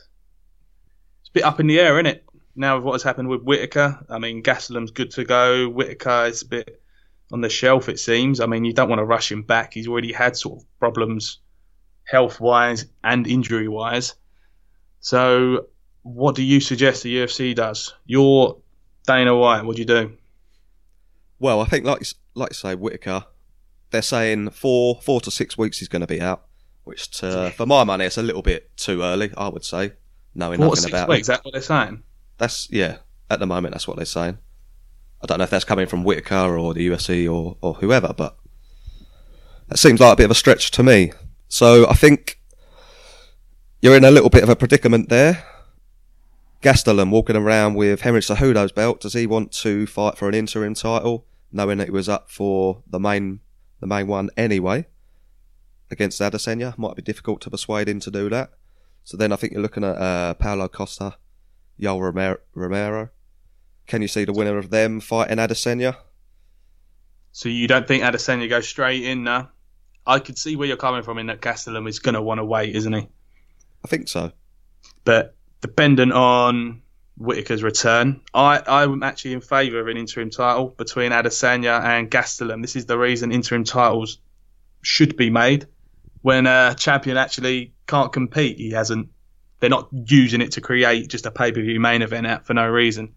It's 1.19 1.29
a 1.29 1.33
bit 1.33 1.43
up 1.43 1.59
in 1.59 1.67
the 1.67 1.77
air, 1.77 1.95
isn't 1.97 2.05
it? 2.05 2.23
Now 2.55 2.77
with 2.77 2.85
what 2.85 2.93
has 2.93 3.03
happened 3.03 3.27
with 3.27 3.41
Whittaker, 3.41 4.05
I 4.09 4.17
mean 4.17 4.41
Gastelum's 4.41 4.91
good 4.91 5.11
to 5.11 5.25
go. 5.25 5.67
Whittaker 5.67 6.27
is 6.27 6.43
a 6.43 6.47
bit 6.47 6.81
on 7.33 7.41
the 7.41 7.49
shelf, 7.49 7.89
it 7.89 7.99
seems. 7.99 8.39
I 8.39 8.45
mean, 8.45 8.63
you 8.63 8.71
don't 8.71 8.87
want 8.87 8.99
to 8.99 9.05
rush 9.05 9.29
him 9.29 9.41
back. 9.43 9.73
He's 9.73 9.89
already 9.89 10.13
had 10.13 10.37
sort 10.37 10.61
of 10.61 10.79
problems, 10.79 11.39
health 12.05 12.39
wise 12.39 12.85
and 13.03 13.27
injury 13.27 13.67
wise. 13.67 14.15
So, 15.01 15.67
what 16.03 16.35
do 16.35 16.43
you 16.43 16.61
suggest 16.61 17.03
the 17.03 17.13
UFC 17.17 17.53
does? 17.53 17.93
You're 18.05 18.57
Dana 19.05 19.35
White. 19.35 19.65
What 19.65 19.75
do 19.75 19.81
you 19.81 19.85
do? 19.85 20.17
Well, 21.39 21.61
I 21.61 21.65
think 21.65 21.85
like 21.85 22.03
like 22.33 22.51
you 22.51 22.55
say, 22.55 22.75
Whittaker, 22.75 23.25
they're 23.91 24.01
saying 24.01 24.51
four 24.51 24.99
four 25.01 25.21
to 25.21 25.31
six 25.31 25.57
weeks 25.57 25.79
he's 25.79 25.87
going 25.87 26.01
to 26.01 26.07
be 26.07 26.21
out, 26.21 26.45
which 26.83 27.23
uh, 27.23 27.45
to, 27.45 27.51
for 27.51 27.65
my 27.65 27.83
money, 27.83 28.05
it's 28.05 28.17
a 28.17 28.23
little 28.23 28.41
bit 28.41 28.75
too 28.77 29.01
early. 29.01 29.31
I 29.37 29.49
would 29.49 29.65
say, 29.65 29.93
knowing 30.35 30.57
Four 30.57 30.65
to 30.65 30.69
nothing 30.69 30.81
six 30.83 30.91
about 30.93 31.09
weeks. 31.09 31.27
him. 31.27 31.33
That's 31.33 31.45
what 31.45 31.51
they're 31.53 31.61
saying. 31.61 32.03
That's 32.37 32.67
yeah. 32.71 32.97
At 33.29 33.39
the 33.39 33.47
moment, 33.47 33.73
that's 33.73 33.87
what 33.87 33.97
they're 33.97 34.05
saying. 34.05 34.37
I 35.21 35.25
don't 35.25 35.39
know 35.39 35.43
if 35.43 35.49
that's 35.49 35.65
coming 35.65 35.87
from 35.87 36.03
Whittaker 36.03 36.57
or 36.57 36.73
the 36.73 36.87
UFC 36.87 37.31
or 37.31 37.57
or 37.61 37.75
whoever, 37.75 38.13
but 38.15 38.37
that 39.67 39.77
seems 39.77 39.99
like 39.99 40.13
a 40.13 40.15
bit 40.15 40.25
of 40.25 40.31
a 40.31 40.35
stretch 40.35 40.71
to 40.71 40.83
me. 40.83 41.11
So 41.49 41.87
I 41.89 41.93
think 41.93 42.39
you're 43.81 43.95
in 43.95 44.05
a 44.05 44.11
little 44.11 44.29
bit 44.29 44.43
of 44.43 44.49
a 44.49 44.55
predicament 44.55 45.09
there. 45.09 45.43
Gastelum 46.61 47.11
walking 47.11 47.35
around 47.35 47.75
with 47.75 48.01
Henry 48.01 48.21
Cejudo's 48.21 48.71
belt. 48.71 49.01
Does 49.01 49.13
he 49.13 49.27
want 49.27 49.51
to 49.53 49.85
fight 49.85 50.17
for 50.17 50.27
an 50.27 50.33
interim 50.33 50.73
title, 50.73 51.25
knowing 51.51 51.77
that 51.77 51.85
he 51.85 51.91
was 51.91 52.09
up 52.09 52.29
for 52.29 52.81
the 52.87 52.99
main 52.99 53.41
the 53.79 53.87
main 53.87 54.07
one 54.07 54.29
anyway 54.35 54.87
against 55.91 56.19
Adesanya? 56.19 56.77
Might 56.77 56.95
be 56.95 57.03
difficult 57.03 57.41
to 57.41 57.51
persuade 57.51 57.87
him 57.87 57.99
to 58.01 58.11
do 58.11 58.29
that. 58.29 58.51
So 59.03 59.17
then 59.17 59.31
I 59.31 59.35
think 59.35 59.53
you're 59.53 59.61
looking 59.61 59.83
at 59.83 59.97
uh, 59.97 60.33
Paulo 60.33 60.67
Costa, 60.67 61.17
Yoel 61.79 62.01
Romero, 62.01 62.37
Romero. 62.55 63.09
Can 63.85 64.01
you 64.01 64.07
see 64.07 64.25
the 64.25 64.33
winner 64.33 64.57
of 64.57 64.69
them 64.69 64.99
fighting 64.99 65.37
Adesanya? 65.37 65.95
So 67.31 67.49
you 67.49 67.67
don't 67.67 67.87
think 67.87 68.03
Adesanya 68.03 68.49
goes 68.49 68.67
straight 68.67 69.03
in 69.03 69.23
now? 69.23 69.51
I 70.07 70.19
could 70.19 70.37
see 70.37 70.55
where 70.55 70.67
you're 70.67 70.75
coming 70.75 71.03
from 71.03 71.19
in 71.19 71.27
that 71.27 71.39
Gastelum 71.39 71.87
is 71.87 71.99
going 71.99 72.15
to 72.15 72.21
want 72.21 72.39
to 72.39 72.45
wait, 72.45 72.75
isn't 72.75 72.91
he? 72.91 73.07
I 73.85 73.87
think 73.87 74.09
so. 74.09 74.31
But 75.05 75.36
dependent 75.61 76.13
on 76.13 76.81
Whittaker's 77.17 77.63
return, 77.63 78.21
I, 78.33 78.61
I'm 78.67 79.03
actually 79.03 79.33
in 79.33 79.41
favour 79.41 79.79
of 79.79 79.87
an 79.87 79.97
interim 79.97 80.29
title 80.29 80.69
between 80.69 81.11
Adesanya 81.11 81.83
and 81.83 82.11
Gastelum. 82.11 82.61
This 82.61 82.75
is 82.75 82.85
the 82.85 82.97
reason 82.97 83.31
interim 83.31 83.63
titles 83.63 84.19
should 84.81 85.17
be 85.17 85.29
made. 85.29 85.67
When 86.21 86.45
a 86.45 86.75
champion 86.77 87.17
actually 87.17 87.73
can't 87.87 88.11
compete, 88.11 88.57
he 88.57 88.71
hasn't. 88.71 89.09
They're 89.59 89.69
not 89.69 89.89
using 89.91 90.41
it 90.41 90.51
to 90.53 90.61
create 90.61 91.09
just 91.09 91.25
a 91.25 91.31
pay 91.31 91.51
per 91.51 91.61
view 91.61 91.79
main 91.79 92.03
event 92.03 92.27
out 92.27 92.45
for 92.45 92.53
no 92.53 92.67
reason. 92.67 93.15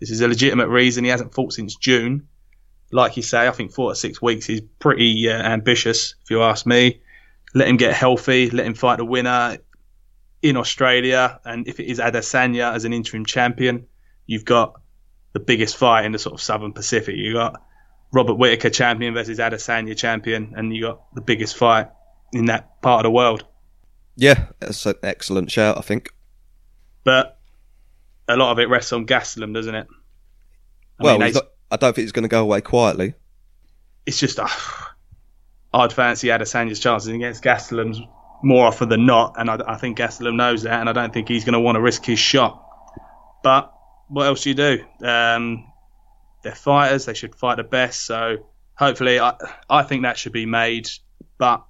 This 0.00 0.10
is 0.10 0.22
a 0.22 0.28
legitimate 0.28 0.68
reason. 0.68 1.04
He 1.04 1.10
hasn't 1.10 1.34
fought 1.34 1.52
since 1.52 1.76
June. 1.76 2.28
Like 2.90 3.16
you 3.16 3.22
say, 3.22 3.46
I 3.46 3.50
think 3.50 3.72
four 3.72 3.90
to 3.90 3.96
six 3.96 4.20
weeks 4.22 4.48
is 4.48 4.62
pretty 4.78 5.28
uh, 5.28 5.42
ambitious, 5.42 6.14
if 6.22 6.30
you 6.30 6.42
ask 6.42 6.66
me. 6.66 7.00
Let 7.54 7.68
him 7.68 7.76
get 7.76 7.92
healthy. 7.92 8.50
Let 8.50 8.66
him 8.66 8.74
fight 8.74 8.96
the 8.96 9.04
winner 9.04 9.58
in 10.42 10.56
Australia, 10.56 11.40
and 11.44 11.68
if 11.68 11.78
it 11.80 11.86
is 11.86 11.98
Adesanya 11.98 12.74
as 12.74 12.84
an 12.84 12.92
interim 12.92 13.24
champion, 13.24 13.86
you've 14.26 14.44
got 14.44 14.80
the 15.32 15.40
biggest 15.40 15.76
fight 15.76 16.04
in 16.04 16.12
the 16.12 16.18
sort 16.18 16.34
of 16.34 16.42
Southern 16.42 16.72
Pacific. 16.72 17.14
You 17.16 17.34
got 17.34 17.62
Robert 18.12 18.34
Whittaker 18.34 18.70
champion 18.70 19.14
versus 19.14 19.38
Adesanya 19.38 19.96
champion, 19.96 20.54
and 20.56 20.74
you 20.74 20.82
got 20.82 21.14
the 21.14 21.20
biggest 21.20 21.56
fight 21.56 21.88
in 22.32 22.46
that 22.46 22.82
part 22.82 23.00
of 23.00 23.04
the 23.04 23.10
world. 23.10 23.44
Yeah, 24.16 24.46
that's 24.58 24.84
an 24.84 24.94
excellent 25.02 25.50
shout. 25.50 25.78
I 25.78 25.80
think. 25.80 26.12
But 27.04 27.38
a 28.28 28.36
lot 28.36 28.52
of 28.52 28.58
it 28.58 28.68
rests 28.68 28.92
on 28.92 29.06
Gastelum, 29.06 29.54
doesn't 29.54 29.74
it? 29.74 29.86
I 30.98 31.04
well, 31.04 31.18
mean, 31.18 31.32
not, 31.32 31.48
I 31.70 31.76
don't 31.76 31.94
think 31.94 32.04
he's 32.04 32.12
going 32.12 32.24
to 32.24 32.28
go 32.28 32.42
away 32.42 32.60
quietly. 32.60 33.14
it's 34.06 34.18
just 34.18 34.38
uh, 34.38 34.48
I'd 35.74 35.92
fancy 35.92 36.28
Adesanya's 36.28 36.80
chances 36.80 37.08
against 37.08 37.42
Gastelum's 37.42 38.00
more 38.42 38.66
often 38.66 38.88
than 38.88 39.06
not, 39.06 39.34
and 39.38 39.50
I, 39.50 39.60
I 39.66 39.76
think 39.76 39.98
Gastelum 39.98 40.36
knows 40.36 40.62
that, 40.64 40.80
and 40.80 40.88
I 40.88 40.92
don't 40.92 41.12
think 41.12 41.28
he's 41.28 41.44
going 41.44 41.54
to 41.54 41.60
want 41.60 41.76
to 41.76 41.80
risk 41.80 42.04
his 42.04 42.18
shot. 42.18 42.62
But 43.42 43.72
what 44.08 44.26
else 44.26 44.42
do 44.42 44.50
you 44.50 44.54
do? 44.54 44.84
Um, 45.02 45.72
they're 46.42 46.54
fighters; 46.54 47.04
they 47.04 47.14
should 47.14 47.34
fight 47.34 47.56
the 47.56 47.64
best. 47.64 48.04
So 48.04 48.46
hopefully, 48.74 49.20
I 49.20 49.34
I 49.70 49.82
think 49.82 50.02
that 50.02 50.18
should 50.18 50.32
be 50.32 50.46
made. 50.46 50.88
But 51.38 51.64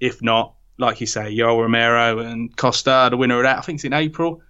if 0.00 0.22
not, 0.22 0.54
like 0.78 1.00
you 1.00 1.06
say, 1.06 1.34
Yoel 1.34 1.60
Romero 1.60 2.18
and 2.18 2.54
Costa, 2.56 3.08
the 3.10 3.16
winner 3.16 3.38
of 3.38 3.44
that, 3.44 3.58
I 3.58 3.60
think 3.62 3.76
it's 3.76 3.84
in 3.84 3.92
April. 3.92 4.42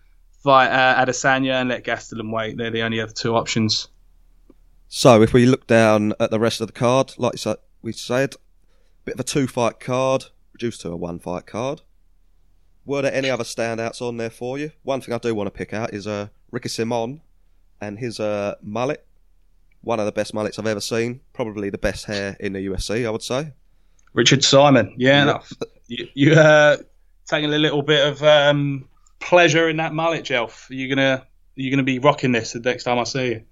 Fight 0.42 0.69
uh, 0.69 1.04
Adesanya 1.04 1.61
and 1.61 1.69
let 1.69 1.85
Gastelum 1.85 2.33
wait. 2.33 2.57
They're 2.57 2.71
the 2.71 2.83
only 2.83 3.00
other 3.00 3.12
two 3.12 3.37
options. 3.37 3.88
So 4.88 5.23
if 5.23 5.33
we 5.33 5.47
look 5.47 5.66
down 5.66 6.14
at 6.19 6.31
the 6.31 6.40
rest 6.40 6.61
of 6.61 6.66
the 6.66 6.73
card, 6.73 7.14
like 7.16 7.35
we 7.83 7.92
said, 7.92 8.35
bit 9.04 9.14
of 9.14 9.21
a 9.21 9.25
two 9.25 9.47
fight 9.47 9.81
card, 9.81 10.26
reduced 10.62 10.81
to 10.83 10.90
a 10.92 10.97
one 10.97 11.19
fight 11.19 11.45
card. 11.45 11.81
Were 12.85 13.02
there 13.02 13.12
any 13.12 13.28
other 13.31 13.42
standouts 13.45 14.00
on 14.00 14.16
there 14.16 14.31
for 14.31 14.59
you? 14.59 14.71
One 14.85 15.00
thing 15.00 15.12
I 15.14 15.19
do 15.19 15.35
want 15.35 15.49
to 15.49 15.50
pick 15.50 15.73
out 15.73 15.92
is 15.92 16.07
uh, 16.07 16.28
Ricky 16.52 16.69
Simon 16.69 17.21
and 17.81 17.99
his 17.99 18.21
uh, 18.21 18.54
mullet. 18.62 19.04
One 19.81 19.99
of 19.99 20.07
the 20.07 20.12
best 20.12 20.33
mullets 20.35 20.59
I've 20.61 20.66
ever 20.69 20.81
seen. 20.81 21.21
Probably 21.33 21.69
the 21.71 21.78
best 21.78 22.04
hair 22.04 22.37
in 22.38 22.52
the 22.52 22.61
UFC, 22.66 23.04
I 23.07 23.11
would 23.11 23.23
say. 23.23 23.52
Richard 24.14 24.45
Simon, 24.45 24.95
yeah, 24.99 25.19
Yeah. 25.19 25.25
no, 25.25 25.42
you, 25.88 26.09
you 26.14 26.33
uh, 26.35 26.76
taking 27.26 27.52
a 27.52 27.59
little 27.59 27.83
bit 27.83 28.07
of 28.07 28.23
um, 28.23 28.88
pleasure 29.19 29.69
in 29.69 29.78
that 29.78 29.92
mullet, 29.95 30.25
Jelf. 30.25 30.71
Are 30.71 30.75
you 30.75 30.88
gonna 30.95 31.25
are 31.25 31.61
you 31.61 31.71
gonna 31.73 31.83
be 31.83 31.99
rocking 31.99 32.31
this 32.33 32.52
the 32.52 32.61
next 32.61 32.85
time 32.85 32.99
I 33.00 33.04
see 33.04 33.26
you? 33.28 33.42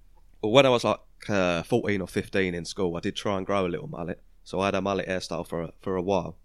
Well, 0.43 0.52
when 0.52 0.67
I 0.67 0.69
was 0.69 0.85
like 0.85 1.00
uh, 1.29 1.62
14 1.64 2.00
or 2.02 2.07
15 2.07 2.55
in 2.55 2.64
school, 2.64 2.97
I 2.97 3.00
did 3.00 3.17
try 3.17 3.37
and 3.37 3.45
grow 3.47 3.67
a 3.67 3.69
little 3.69 3.88
mullet. 3.88 4.23
So 4.45 4.61
I 4.61 4.67
had 4.67 4.75
a 4.75 4.81
mullet 4.81 5.09
hairstyle 5.09 5.47
for 5.47 5.62
a, 5.62 5.73
for 5.81 5.97
a 5.97 6.02
while. 6.02 6.37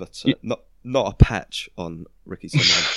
But 0.00 0.20
uh, 0.24 0.28
Yeah. 0.30 0.34
not 0.42 0.60
not 0.82 1.12
a 1.12 1.16
patch 1.16 1.68
on 1.78 2.06
Ricky 2.26 2.48
Simon. 2.48 2.66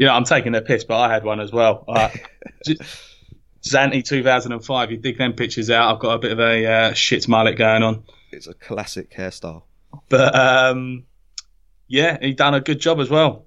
You 0.00 0.06
know, 0.06 0.12
I'm 0.14 0.22
taking 0.22 0.52
their 0.52 0.60
piss, 0.62 0.84
but 0.84 0.96
I 0.96 1.12
had 1.12 1.24
one 1.24 1.40
as 1.40 1.50
well. 1.50 1.84
Uh, 1.88 2.08
Zanti 3.64 4.04
2005. 4.04 4.90
You 4.92 4.96
dig 4.96 5.18
them 5.18 5.32
pictures 5.32 5.70
out. 5.70 5.92
I've 5.92 6.00
got 6.00 6.14
a 6.14 6.18
bit 6.20 6.30
of 6.30 6.38
a 6.38 6.66
uh, 6.66 6.92
shit 6.94 7.26
mullet 7.28 7.58
going 7.58 7.82
on, 7.82 8.04
it's 8.30 8.46
a 8.46 8.54
classic 8.54 9.10
hairstyle. 9.12 9.62
but 10.08 10.34
um, 10.36 11.04
yeah, 11.88 12.16
he 12.20 12.32
done 12.32 12.54
a 12.54 12.60
good 12.60 12.78
job 12.78 13.00
as 13.00 13.10
well. 13.10 13.46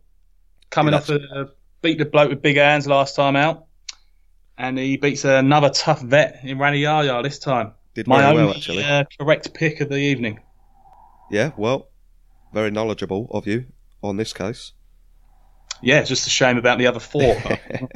Coming 0.69 0.91
Yeah, 0.93 0.97
off 0.99 1.09
a 1.09 1.49
beat 1.81 1.97
the 1.99 2.05
bloke 2.05 2.29
with 2.29 2.41
big 2.41 2.57
hands 2.57 2.85
last 2.85 3.15
time 3.15 3.37
out, 3.37 3.67
and 4.57 4.77
he 4.77 4.97
beats 4.97 5.23
another 5.23 5.69
tough 5.69 6.01
vet 6.01 6.41
in 6.43 6.57
Rani 6.57 6.79
Yahya 6.79 7.23
this 7.23 7.39
time. 7.39 7.71
Did 7.93 8.07
My 8.07 8.21
very 8.21 8.35
well, 8.35 8.53
actually. 8.53 8.83
uh, 8.83 9.05
correct 9.17 9.53
pick 9.53 9.79
of 9.79 9.87
the 9.87 9.95
evening. 9.97 10.41
Yeah, 11.29 11.51
well, 11.55 11.87
very 12.53 12.71
knowledgeable 12.71 13.27
of 13.31 13.47
you 13.47 13.65
on 14.03 14.17
this 14.17 14.33
case. 14.33 14.73
Yeah, 15.81 15.99
it's 15.99 16.09
just 16.09 16.27
a 16.27 16.29
shame 16.29 16.57
about 16.57 16.77
the 16.77 16.87
other 16.87 16.99
four. 16.99 17.35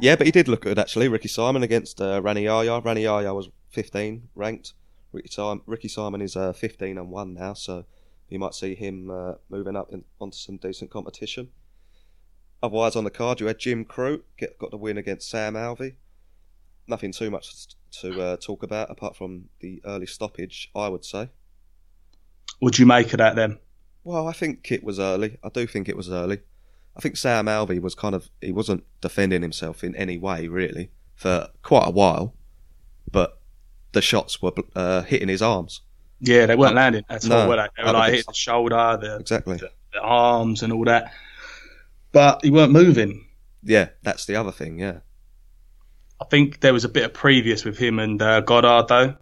Yeah, 0.00 0.16
but 0.16 0.26
he 0.26 0.32
did 0.32 0.48
look 0.48 0.62
good 0.62 0.78
actually. 0.78 1.08
Ricky 1.08 1.28
Simon 1.28 1.62
against 1.62 2.00
uh, 2.00 2.20
Rani 2.20 2.44
Yahya. 2.44 2.80
Rani 2.80 3.02
Yahya 3.02 3.32
was 3.32 3.48
15 3.70 4.28
ranked. 4.34 4.72
Ricky, 5.12 5.28
Sim- 5.28 5.62
Ricky 5.66 5.88
Simon 5.88 6.20
is 6.20 6.36
uh, 6.36 6.52
15 6.52 6.98
and 6.98 7.10
one 7.10 7.34
now, 7.34 7.54
so 7.54 7.84
you 8.28 8.38
might 8.38 8.54
see 8.54 8.74
him 8.74 9.10
uh, 9.10 9.34
moving 9.48 9.76
up 9.76 9.92
in, 9.92 10.04
onto 10.20 10.36
some 10.36 10.56
decent 10.56 10.90
competition. 10.90 11.50
Otherwise, 12.62 12.96
on 12.96 13.04
the 13.04 13.10
card, 13.10 13.40
you 13.40 13.46
had 13.46 13.58
Jim 13.58 13.84
Crute 13.84 14.22
get 14.36 14.58
got 14.58 14.70
the 14.70 14.76
win 14.76 14.98
against 14.98 15.30
Sam 15.30 15.54
Alvey. 15.54 15.94
Nothing 16.88 17.12
too 17.12 17.30
much 17.30 17.68
to 18.00 18.20
uh, 18.20 18.36
talk 18.36 18.62
about 18.62 18.90
apart 18.90 19.16
from 19.16 19.44
the 19.60 19.80
early 19.84 20.06
stoppage, 20.06 20.70
I 20.74 20.88
would 20.88 21.04
say. 21.04 21.30
Would 22.60 22.78
you 22.78 22.86
make 22.86 23.12
of 23.12 23.18
that 23.18 23.36
then? 23.36 23.58
Well, 24.04 24.28
I 24.28 24.32
think 24.32 24.70
it 24.70 24.84
was 24.84 24.98
early. 25.00 25.38
I 25.42 25.48
do 25.48 25.66
think 25.66 25.88
it 25.88 25.96
was 25.96 26.10
early. 26.10 26.40
I 26.96 27.00
think 27.00 27.16
Sam 27.16 27.46
Alvey 27.46 27.80
was 27.80 27.94
kind 27.94 28.14
of 28.14 28.28
he 28.40 28.52
wasn't 28.52 28.84
defending 29.00 29.42
himself 29.42 29.82
in 29.82 29.96
any 29.96 30.18
way 30.18 30.46
really 30.48 30.90
for 31.16 31.48
quite 31.62 31.86
a 31.88 31.90
while, 31.90 32.34
but 33.10 33.40
the 33.92 34.02
shots 34.02 34.40
were 34.42 34.52
uh, 34.76 35.02
hitting 35.02 35.28
his 35.28 35.42
arms. 35.42 35.80
Yeah, 36.20 36.46
they 36.46 36.54
weren't 36.56 36.74
landing 36.74 37.04
at 37.08 37.24
No, 37.24 37.40
all, 37.40 37.48
were 37.48 37.56
they? 37.56 37.66
They 37.76 37.84
were 37.84 37.92
like 37.92 38.10
hitting 38.12 38.24
the 38.28 38.34
shoulder, 38.34 38.98
the, 39.00 39.16
Exactly. 39.16 39.56
the, 39.56 39.70
the 39.92 40.00
arms, 40.00 40.62
and 40.62 40.72
all 40.72 40.84
that. 40.84 41.12
But 42.12 42.44
he 42.44 42.50
weren't 42.50 42.72
moving. 42.72 43.26
Yeah, 43.62 43.88
that's 44.02 44.26
the 44.26 44.36
other 44.36 44.52
thing. 44.52 44.78
Yeah, 44.78 44.98
I 46.20 46.24
think 46.26 46.60
there 46.60 46.72
was 46.72 46.84
a 46.84 46.88
bit 46.88 47.04
of 47.04 47.12
previous 47.14 47.64
with 47.64 47.78
him 47.78 47.98
and 47.98 48.20
uh, 48.22 48.40
Goddard 48.40 48.86
though. 48.88 49.16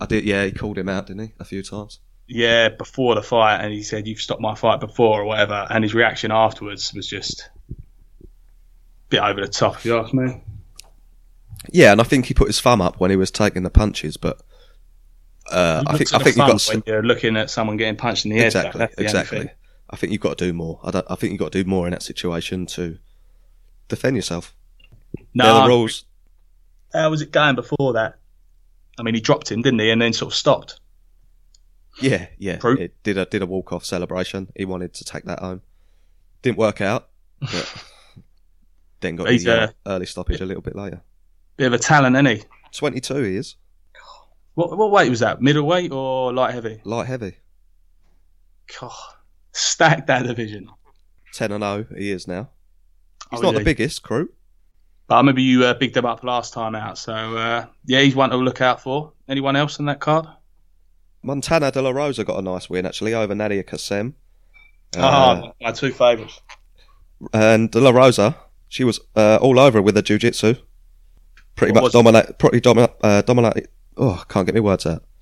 I 0.00 0.06
did. 0.06 0.24
Yeah, 0.24 0.44
he 0.44 0.52
called 0.52 0.78
him 0.78 0.88
out, 0.88 1.06
didn't 1.08 1.22
he, 1.26 1.32
a 1.40 1.44
few 1.44 1.62
times? 1.62 1.98
Yeah, 2.34 2.70
before 2.70 3.14
the 3.14 3.22
fight, 3.22 3.58
and 3.58 3.72
he 3.72 3.82
said, 3.82 4.06
"You've 4.06 4.20
stopped 4.20 4.40
my 4.40 4.54
fight 4.54 4.80
before" 4.80 5.20
or 5.20 5.24
whatever. 5.24 5.66
And 5.68 5.84
his 5.84 5.92
reaction 5.94 6.32
afterwards 6.32 6.94
was 6.94 7.06
just 7.06 7.50
a 7.70 7.74
bit 9.10 9.20
over 9.20 9.42
the 9.42 9.48
top. 9.48 9.76
If 9.76 9.84
you 9.84 9.98
ask 9.98 10.14
me. 10.14 10.42
Yeah, 11.70 11.92
and 11.92 12.00
I 12.00 12.04
think 12.04 12.26
he 12.26 12.34
put 12.34 12.46
his 12.46 12.58
thumb 12.60 12.80
up 12.80 12.98
when 12.98 13.10
he 13.10 13.16
was 13.16 13.30
taking 13.30 13.64
the 13.64 13.70
punches, 13.70 14.16
but 14.16 14.40
uh, 15.50 15.84
I 15.86 15.98
think 15.98 16.14
I 16.14 16.18
think 16.18 16.36
you 16.36 16.44
front 16.44 16.52
got 16.52 16.68
when 16.68 16.82
you're 16.86 17.02
looking 17.02 17.36
at 17.36 17.50
someone 17.50 17.76
getting 17.76 17.96
punched 17.96 18.24
in 18.24 18.30
the 18.30 18.38
head. 18.38 18.46
exactly 18.46 18.78
That's 18.78 18.96
the 18.96 19.02
exactly. 19.02 19.50
I 19.90 19.96
think 19.96 20.12
you've 20.12 20.22
got 20.22 20.38
to 20.38 20.46
do 20.46 20.54
more. 20.54 20.80
I 20.82 20.90
don't. 20.90 21.06
I 21.10 21.16
think 21.16 21.32
you've 21.32 21.40
got 21.40 21.52
to 21.52 21.62
do 21.62 21.68
more 21.68 21.86
in 21.86 21.90
that 21.90 22.02
situation 22.02 22.64
to 22.66 22.98
defend 23.88 24.16
yourself. 24.16 24.54
They're 25.14 25.26
No, 25.34 25.62
the 25.62 25.68
rules. 25.68 26.06
how 26.94 27.10
was 27.10 27.20
it 27.20 27.30
going 27.30 27.56
before 27.56 27.92
that? 27.92 28.14
I 28.98 29.02
mean, 29.02 29.14
he 29.14 29.20
dropped 29.20 29.50
him, 29.50 29.60
didn't 29.60 29.80
he? 29.80 29.90
And 29.90 30.00
then 30.00 30.14
sort 30.14 30.32
of 30.32 30.36
stopped. 30.36 30.80
Yeah, 32.02 32.26
yeah. 32.38 32.56
True. 32.56 32.76
It 32.76 33.02
did 33.02 33.18
a 33.18 33.24
did 33.26 33.42
a 33.42 33.46
walk 33.46 33.72
off 33.72 33.84
celebration. 33.84 34.48
He 34.56 34.64
wanted 34.64 34.94
to 34.94 35.04
take 35.04 35.24
that 35.24 35.38
home. 35.40 35.62
Didn't 36.42 36.58
work 36.58 36.80
out, 36.80 37.08
but 37.40 37.84
then 39.00 39.16
got 39.16 39.30
He's, 39.30 39.44
the 39.44 39.62
uh, 39.62 39.66
uh, 39.66 39.70
early 39.86 40.06
stoppage 40.06 40.40
a 40.40 40.46
little 40.46 40.62
bit 40.62 40.74
later. 40.76 41.02
Bit 41.56 41.66
of 41.68 41.72
a 41.74 41.78
talent, 41.78 42.16
isn't 42.16 42.26
he? 42.26 42.42
Twenty 42.72 43.00
two 43.00 43.22
he 43.22 43.36
is 43.36 43.56
What, 44.54 44.76
what 44.76 44.90
weight 44.90 45.10
was 45.10 45.20
that? 45.20 45.40
Middleweight 45.42 45.92
or 45.92 46.32
light 46.32 46.54
heavy? 46.54 46.80
light 46.84 47.06
heavy. 47.06 47.36
God, 48.80 48.92
stack 49.52 50.06
that 50.06 50.24
division. 50.24 50.68
Ten 51.32 51.52
and 51.52 51.62
zero 51.62 51.86
he 51.96 52.10
is 52.10 52.26
now. 52.26 52.50
He's 53.30 53.40
Oh, 53.40 53.44
not 53.44 53.52
yeah. 53.54 53.58
the 53.60 53.64
biggest 53.64 54.02
crew. 54.02 54.30
But 55.06 55.16
I 55.16 55.18
remember 55.18 55.40
you 55.40 55.64
uh, 55.64 55.74
bigged 55.74 55.96
him 55.96 56.06
up 56.06 56.22
last 56.24 56.52
time 56.54 56.74
out. 56.74 56.96
So 56.98 57.12
uh, 57.12 57.66
yeah, 57.84 58.00
he's 58.00 58.14
one 58.14 58.30
to 58.30 58.36
look 58.36 58.60
out 58.60 58.80
for. 58.82 59.12
Anyone 59.28 59.56
else 59.56 59.78
on 59.80 59.86
that 59.86 60.00
card? 60.00 60.26
Montana 61.22 61.70
De 61.70 61.80
La 61.80 61.90
Rosa 61.90 62.24
got 62.24 62.38
a 62.38 62.42
nice 62.42 62.68
win 62.68 62.84
actually 62.86 63.14
over 63.14 63.34
Nadia 63.34 63.62
Kassem. 63.62 64.14
Uh, 64.96 65.42
oh, 65.44 65.52
my 65.60 65.72
two 65.72 65.92
favourites. 65.92 66.40
and 67.32 67.70
De 67.70 67.80
La 67.80 67.90
Rosa, 67.90 68.36
she 68.68 68.84
was 68.84 69.00
uh, 69.16 69.38
all 69.40 69.58
over 69.58 69.80
with 69.80 69.94
the 69.94 70.02
jiu-jitsu. 70.02 70.54
Pretty 71.56 71.72
What 71.72 71.84
much 71.84 71.92
dominate, 71.92 72.38
pretty 72.38 72.60
dominate, 72.60 72.90
uh, 73.02 73.22
dominate. 73.22 73.68
Oh, 73.96 74.22
can't 74.28 74.46
get 74.46 74.54
my 74.54 74.60
words 74.60 74.86
out. 74.86 75.04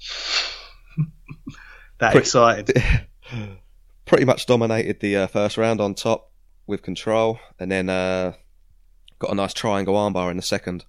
That 1.98 2.12
Pretty- 2.12 2.24
excited. 2.24 2.82
pretty 4.06 4.24
much 4.24 4.46
dominated 4.46 5.00
the 5.00 5.16
uh, 5.18 5.26
first 5.26 5.58
round 5.58 5.82
on 5.82 5.94
top 5.94 6.30
with 6.66 6.80
control, 6.80 7.38
and 7.58 7.70
then 7.70 7.90
uh, 7.90 8.32
got 9.18 9.30
a 9.32 9.34
nice 9.34 9.52
triangle 9.52 9.94
armbar 9.96 10.30
in 10.30 10.38
the 10.38 10.42
second. 10.42 10.86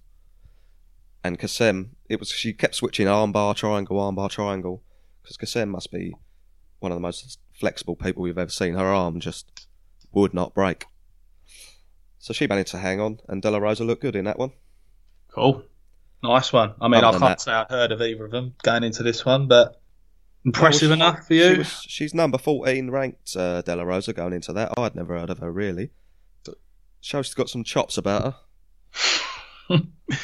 And 1.22 1.38
Kassem, 1.38 1.90
it 2.08 2.18
was 2.18 2.30
she 2.30 2.54
kept 2.54 2.74
switching 2.76 3.06
armbar, 3.08 3.54
triangle, 3.54 3.98
armbar, 3.98 4.30
triangle, 4.30 4.82
because 5.22 5.36
Kassem 5.36 5.68
must 5.68 5.90
be 5.92 6.14
one 6.80 6.92
of 6.92 6.96
the 6.96 7.02
most 7.02 7.38
flexible 7.52 7.96
people 7.96 8.22
we've 8.22 8.38
ever 8.38 8.50
seen. 8.50 8.74
Her 8.74 8.86
arm 8.86 9.20
just 9.20 9.66
would 10.12 10.34
not 10.34 10.54
break. 10.54 10.86
So 12.18 12.32
she 12.32 12.46
managed 12.46 12.70
to 12.72 12.78
hang 12.78 13.00
on, 13.00 13.18
and 13.28 13.42
De 13.42 13.50
La 13.50 13.58
Rosa 13.58 13.84
looked 13.84 14.02
good 14.02 14.16
in 14.16 14.24
that 14.26 14.38
one. 14.38 14.52
Cool. 15.28 15.62
Nice 16.22 16.52
one. 16.52 16.74
I 16.80 16.86
mean, 16.88 17.02
Other 17.02 17.16
I 17.16 17.20
can't 17.20 17.30
that- 17.38 17.40
say 17.40 17.52
I've 17.52 17.68
heard 17.68 17.90
of 17.92 18.00
either 18.00 18.24
of 18.24 18.30
them 18.30 18.54
going 18.62 18.84
into 18.84 19.02
this 19.02 19.24
one, 19.24 19.48
but 19.48 19.80
impressive 20.44 20.90
Well, 20.90 20.98
she- 20.98 21.02
enough 21.02 21.18
for 21.26 21.34
She 21.34 21.44
you. 21.50 21.58
was, 21.58 21.82
she's 21.88 22.14
number 22.14 22.38
14 22.38 22.90
ranked, 22.90 23.34
uh, 23.36 23.62
De 23.62 23.74
La 23.74 23.82
Rosa, 23.82 24.12
going 24.12 24.32
into 24.32 24.52
that. 24.52 24.72
I'd 24.78 24.94
never 24.94 25.18
heard 25.18 25.30
of 25.30 25.38
her, 25.38 25.50
really. 25.50 25.90
But 26.44 26.54
shows 27.00 27.26
she's 27.26 27.34
got 27.34 27.48
some 27.50 27.64
chops 27.64 27.98
about 27.98 28.36
her. 29.68 29.78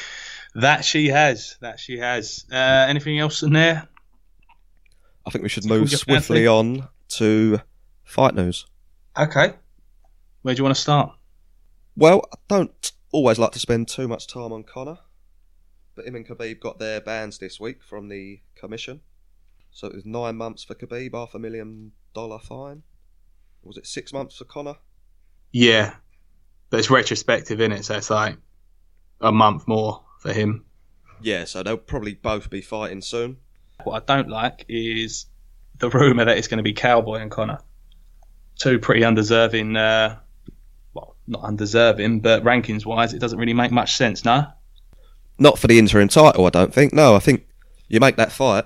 That 0.55 0.85
she 0.85 1.09
has. 1.09 1.57
That 1.61 1.79
she 1.79 1.99
has. 1.99 2.45
Uh, 2.51 2.55
anything 2.89 3.19
else 3.19 3.43
in 3.43 3.53
there? 3.53 3.87
I 5.29 5.31
think 5.31 5.43
we 5.43 5.51
should 5.51 5.67
move 5.67 5.91
swiftly 5.91 6.47
on 6.47 6.89
to 7.09 7.61
fight 8.03 8.35
news. 8.35 8.65
Okay. 9.15 9.53
Where 10.41 10.55
do 10.55 10.59
you 10.59 10.65
want 10.65 10.75
to 10.75 10.81
start? 10.81 11.13
Well, 11.95 12.23
I 12.33 12.37
don't 12.49 12.93
always 13.13 13.39
like 13.39 13.51
to 13.53 13.59
spend 13.59 13.89
too 13.89 14.09
much 14.09 14.27
time 14.27 14.55
on 14.55 14.65
Conor, 14.65 14.97
but 15.95 16.07
him 16.07 16.15
and 16.15 16.27
Khabib 16.27 16.61
got 16.61 16.79
their 16.79 17.03
bans 17.03 17.37
this 17.37 17.61
week 17.61 17.83
from 17.83 18.09
the 18.09 18.41
commission. 18.55 19.03
So 19.71 19.87
it 19.89 19.95
was 19.95 20.07
nine 20.07 20.37
months 20.37 20.65
for 20.65 20.75
Khabib, 20.75 21.13
half 21.13 21.35
a 21.35 21.39
million 21.39 21.93
dollar 22.15 22.39
fine. 22.39 22.85
Was 23.63 23.77
it 23.77 23.87
six 23.87 24.15
months 24.15 24.37
for 24.37 24.47
Conor? 24.47 24.77
Yeah, 25.53 25.95
but 26.71 26.81
it's 26.81 26.89
retrospective, 26.89 27.61
in 27.61 27.73
it? 27.73 27.85
So 27.85 27.97
it's 27.97 28.09
like 28.09 28.39
a 29.21 29.31
month 29.31 29.69
more 29.69 30.05
for 30.21 30.33
him. 30.33 30.65
Yeah, 31.21 31.45
so 31.45 31.63
they'll 31.63 31.77
probably 31.77 32.15
both 32.15 32.49
be 32.49 32.63
fighting 32.63 33.03
soon. 33.03 33.37
What 33.85 34.03
I 34.03 34.15
don't 34.15 34.29
like 34.29 34.65
is 34.69 35.27
the 35.79 35.89
rumour 35.89 36.25
that 36.25 36.37
it's 36.37 36.49
going 36.49 36.59
to 36.59 36.65
be 36.65 36.73
Cowboy 36.73 37.17
and 37.17 37.31
Conor. 37.31 37.61
Two 38.59 38.79
pretty 38.79 39.05
undeserving, 39.05 39.77
uh, 39.77 40.19
well, 40.95 41.17
not 41.27 41.45
undeserving, 41.45 42.21
but 42.21 42.43
rankings 42.43 42.85
wise, 42.85 43.15
it 43.15 43.21
doesn't 43.21 43.39
really 43.39 43.55
make 43.55 43.71
much 43.71 43.97
sense, 43.97 44.25
no? 44.25 44.47
Not 45.39 45.59
for 45.59 45.69
the 45.69 45.79
interim 45.79 46.09
title, 46.09 46.47
I 46.47 46.51
don't 46.51 46.75
think. 46.75 46.93
No, 46.93 47.15
I 47.15 47.21
think 47.21 47.47
you 47.87 48.01
make 48.01 48.17
that 48.17 48.33
fight. 48.33 48.65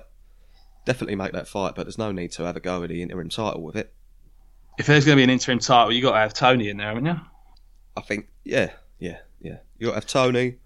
Definitely 0.85 1.15
make 1.15 1.33
that 1.33 1.47
fight, 1.47 1.75
but 1.75 1.83
there's 1.83 1.99
no 1.99 2.11
need 2.11 2.31
to 2.33 2.43
have 2.43 2.57
a 2.57 2.59
go 2.59 2.81
at 2.83 2.89
the 2.89 3.01
interim 3.01 3.29
title 3.29 3.61
with 3.61 3.75
it. 3.75 3.93
If 4.79 4.87
there's 4.87 5.05
going 5.05 5.15
to 5.15 5.19
be 5.19 5.23
an 5.23 5.29
interim 5.29 5.59
title, 5.59 5.93
you've 5.93 6.03
got 6.03 6.13
to 6.13 6.17
have 6.17 6.33
Tony 6.33 6.69
in 6.69 6.77
there, 6.77 6.87
haven't 6.87 7.05
you? 7.05 7.15
I 7.95 8.01
think, 8.01 8.27
yeah, 8.43 8.71
yeah, 8.97 9.19
yeah. 9.39 9.57
You 9.77 9.87
got 9.87 9.91
to 9.91 9.95
have 9.97 10.07
Tony. 10.07 10.57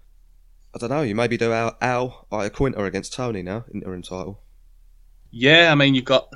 I 0.74 0.78
don't 0.78 0.90
know. 0.90 1.02
You 1.02 1.14
maybe 1.14 1.36
do 1.36 1.52
Al, 1.52 1.76
Al 1.80 2.26
Iaquinta 2.30 2.84
against 2.84 3.12
Tony 3.12 3.42
now, 3.42 3.64
interim 3.72 4.02
title. 4.02 4.40
Yeah, 5.30 5.72
I 5.72 5.74
mean, 5.74 5.94
you've 5.94 6.04
got. 6.04 6.32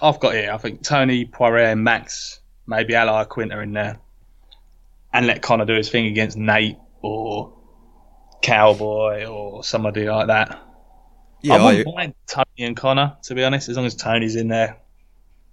I've 0.00 0.18
got 0.18 0.34
here, 0.34 0.50
I 0.52 0.58
think 0.58 0.82
Tony, 0.82 1.24
Poirier, 1.24 1.66
and 1.66 1.84
Max, 1.84 2.40
maybe 2.66 2.94
Al 2.94 3.06
Iaquinta 3.08 3.62
in 3.62 3.72
there. 3.72 3.98
And 5.12 5.26
let 5.26 5.42
Conor 5.42 5.64
do 5.64 5.74
his 5.74 5.90
thing 5.90 6.06
against 6.06 6.36
Nate 6.36 6.78
or 7.02 7.52
Cowboy 8.42 9.26
or 9.26 9.62
somebody 9.62 10.08
like 10.08 10.26
that. 10.28 10.60
Yeah, 11.42 11.54
I 11.54 11.58
I, 11.58 11.64
wouldn't 11.64 11.94
mind 11.94 12.14
Tony 12.26 12.46
and 12.58 12.76
Conor, 12.76 13.16
to 13.24 13.34
be 13.34 13.44
honest, 13.44 13.68
as 13.68 13.76
long 13.76 13.86
as 13.86 13.94
Tony's 13.94 14.36
in 14.36 14.48
there. 14.48 14.78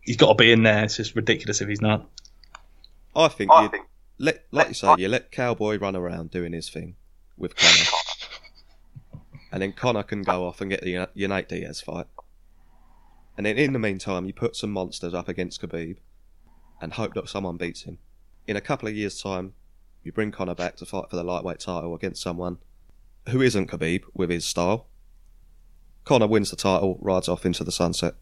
He's 0.02 0.18
got 0.18 0.30
to 0.30 0.36
be 0.36 0.52
in 0.52 0.64
there. 0.64 0.86
It's 0.86 0.98
just 0.98 1.16
ridiculous 1.16 1.62
if 1.62 1.68
he's 1.68 1.82
not. 1.82 2.10
I 3.16 3.28
think 3.28 3.52
you 3.52 3.72
let, 4.18 4.46
like 4.52 4.70
you 4.70 4.74
say, 4.74 4.96
you 4.98 5.08
let 5.08 5.32
Cowboy 5.32 5.78
run 5.78 5.96
around 5.96 6.32
doing 6.32 6.54
his 6.54 6.70
thing 6.70 6.96
with 7.38 7.56
Conor, 7.56 7.74
and 9.51 9.62
then 9.62 9.74
Conor 9.74 10.03
can 10.03 10.22
go 10.22 10.48
off 10.48 10.62
and 10.62 10.70
get 10.70 10.82
the 10.82 11.08
your 11.13 11.29
Nate 11.29 11.50
Diaz 11.50 11.82
fight. 11.82 12.08
And 13.38 13.46
then 13.46 13.58
in 13.58 13.74
the 13.74 13.79
meantime, 13.79 14.25
you 14.25 14.34
put 14.34 14.56
some 14.56 14.72
monsters 14.72 15.13
up 15.13 15.27
against 15.27 15.62
Khabib, 15.62 15.98
and 16.82 16.94
hope 16.94 17.13
that 17.13 17.29
someone 17.29 17.58
beats 17.58 17.84
him. 17.84 17.98
In 18.48 18.56
a 18.56 18.62
couple 18.62 18.88
of 18.88 18.96
years' 18.96 19.22
time, 19.22 19.53
you 20.03 20.12
bring 20.12 20.32
Conor 20.32 20.56
back 20.56 20.75
to 20.77 20.86
fight 20.86 21.10
for 21.10 21.15
the 21.15 21.24
lightweight 21.24 21.60
title 21.60 21.94
against 21.94 22.22
someone 22.22 22.58
who 23.29 23.41
isn't 23.41 23.70
Khabib 23.70 24.03
with 24.13 24.29
his 24.29 24.46
style. 24.46 24.88
Conor 26.06 26.27
wins 26.27 26.50
the 26.50 26.56
title, 26.56 26.98
rides 27.01 27.27
off 27.27 27.46
into 27.46 27.63
the 27.63 27.72
sunset. 27.72 28.15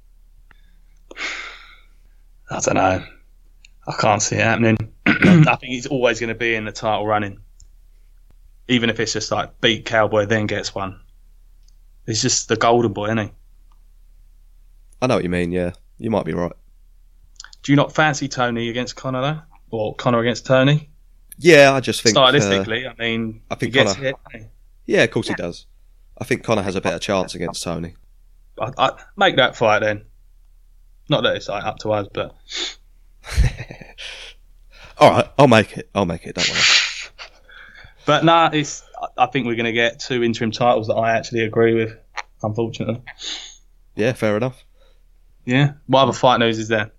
I 2.49 2.59
don't 2.59 2.75
know. 2.75 3.05
I 3.87 3.93
can't 3.99 4.21
see 4.21 4.35
it 4.35 4.43
happening. 4.43 4.77
I 5.05 5.55
think 5.55 5.73
he's 5.73 5.87
always 5.87 6.19
going 6.19 6.29
to 6.29 6.35
be 6.35 6.55
in 6.55 6.65
the 6.65 6.71
title 6.71 7.05
running. 7.05 7.39
Even 8.67 8.89
if 8.89 8.99
it's 8.99 9.13
just 9.13 9.31
like 9.31 9.61
beat 9.61 9.85
Cowboy, 9.85 10.25
then 10.25 10.45
gets 10.45 10.75
one. 10.75 10.99
He's 12.07 12.21
just 12.21 12.47
the 12.47 12.55
golden 12.55 12.93
boy, 12.93 13.05
isn't 13.05 13.17
he? 13.19 13.31
I 15.01 15.07
know 15.07 15.15
what 15.15 15.23
you 15.23 15.29
mean. 15.29 15.51
Yeah, 15.51 15.73
you 15.99 16.09
might 16.09 16.25
be 16.25 16.33
right. 16.33 16.53
Do 17.61 17.71
you 17.71 17.75
not 17.75 17.93
fancy 17.93 18.27
Tony 18.27 18.69
against 18.69 18.95
Conor 18.95 19.21
though, 19.21 19.41
or 19.69 19.95
Conor 19.95 20.21
against 20.21 20.45
Tony? 20.45 20.89
Yeah, 21.37 21.73
I 21.73 21.81
just 21.81 22.01
think 22.01 22.17
uh, 22.17 22.31
Stylistically, 22.31 22.89
I 22.89 22.95
mean, 22.97 23.41
I 23.51 23.55
think 23.55 23.73
he 23.73 23.79
gets 23.79 23.93
Conor- 23.93 24.13
hit. 24.31 24.49
yeah, 24.87 25.03
of 25.03 25.11
course 25.11 25.27
he 25.27 25.35
does. 25.35 25.67
I 26.17 26.23
think 26.23 26.43
Conor 26.43 26.63
has 26.63 26.75
a 26.75 26.81
better 26.81 26.97
chance 26.97 27.35
against 27.35 27.61
Tony. 27.61 27.93
I, 28.59 28.71
I, 28.77 29.03
make 29.15 29.35
that 29.35 29.55
fight 29.55 29.79
then. 29.79 30.05
Not 31.09 31.21
that 31.23 31.35
it's 31.35 31.47
like, 31.47 31.63
up 31.63 31.77
to 31.79 31.91
us, 31.91 32.07
but 32.11 32.35
All 34.97 35.11
right, 35.11 35.29
I'll 35.37 35.47
make 35.47 35.77
it. 35.77 35.89
I'll 35.93 36.05
make 36.05 36.25
it. 36.25 36.35
Don't 36.35 36.49
worry. 36.49 36.61
but 38.05 38.23
nah, 38.23 38.49
it's. 38.51 38.83
I- 39.17 39.25
think 39.27 39.45
we're 39.45 39.55
going 39.55 39.65
to 39.65 39.71
get 39.73 39.99
two 39.99 40.23
interim 40.23 40.51
titles 40.51 40.87
that 40.87 40.95
I 40.95 41.15
actually 41.15 41.41
agree 41.41 41.73
with. 41.75 41.97
Unfortunately, 42.43 43.01
Yeah, 43.95 44.13
fair 44.13 44.37
enough. 44.37 44.63
yeah. 45.45 45.73
What 45.87 46.01
other 46.03 46.13
fight 46.13 46.39
news 46.39 46.59
is 46.59 46.67
there? 46.67 46.91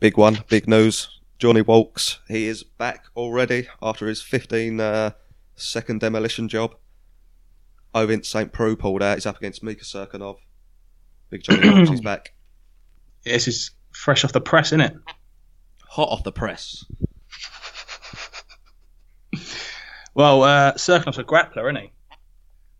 Big 0.00 0.16
one, 0.16 0.38
big 0.48 0.68
news. 0.68 1.08
Johnny 1.38 1.60
Walks, 1.62 2.18
he 2.28 2.46
is 2.46 2.62
back 2.64 3.04
already 3.16 3.68
after 3.82 4.08
his 4.08 4.22
15 4.22 4.80
uh, 4.80 5.10
second 5.54 6.00
demolition 6.00 6.48
job. 6.48 6.74
Ovince 7.94 8.26
St. 8.26 8.52
Preux 8.52 8.74
pulled 8.76 9.02
out. 9.02 9.16
He's 9.16 9.26
up 9.26 9.36
against 9.38 9.62
Mika 9.62 9.84
Cirkunov. 9.84 10.36
Big 11.30 11.42
Johnny 11.42 11.70
Walks, 11.76 11.90
he's 11.90 12.00
back. 12.00 12.34
Yeah, 13.24 13.34
This 13.34 13.48
is 13.48 13.70
fresh 13.92 14.24
off 14.24 14.32
the 14.32 14.40
press, 14.40 14.68
isn't 14.68 14.80
it? 14.80 14.94
Hot 15.88 16.08
off 16.08 16.24
the 16.24 16.32
press. 16.32 16.84
Well, 20.16 20.44
uh, 20.44 20.72
Cirkunov's 20.72 21.18
a 21.18 21.24
grappler, 21.24 21.70
isn't 21.70 21.76
he? 21.76 21.92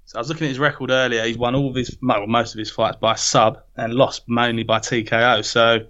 So 0.07 0.17
I 0.17 0.21
was 0.21 0.31
looking 0.31 0.47
at 0.47 0.49
his 0.49 0.59
record 0.59 0.91
earlier. 0.91 1.23
He's 1.23 1.37
won 1.37 1.55
all 1.55 1.69
of 1.69 1.75
his, 1.75 1.95
well, 2.01 2.27
most 2.27 2.55
of 2.55 2.59
his 2.59 2.71
fights 2.71 2.97
by 2.97 3.15
sub 3.17 3.59
and 3.77 3.93
lost 3.93 4.23
mainly 4.27 4.63
by 4.63 4.79
TKO. 4.79 5.45
So 5.45 5.81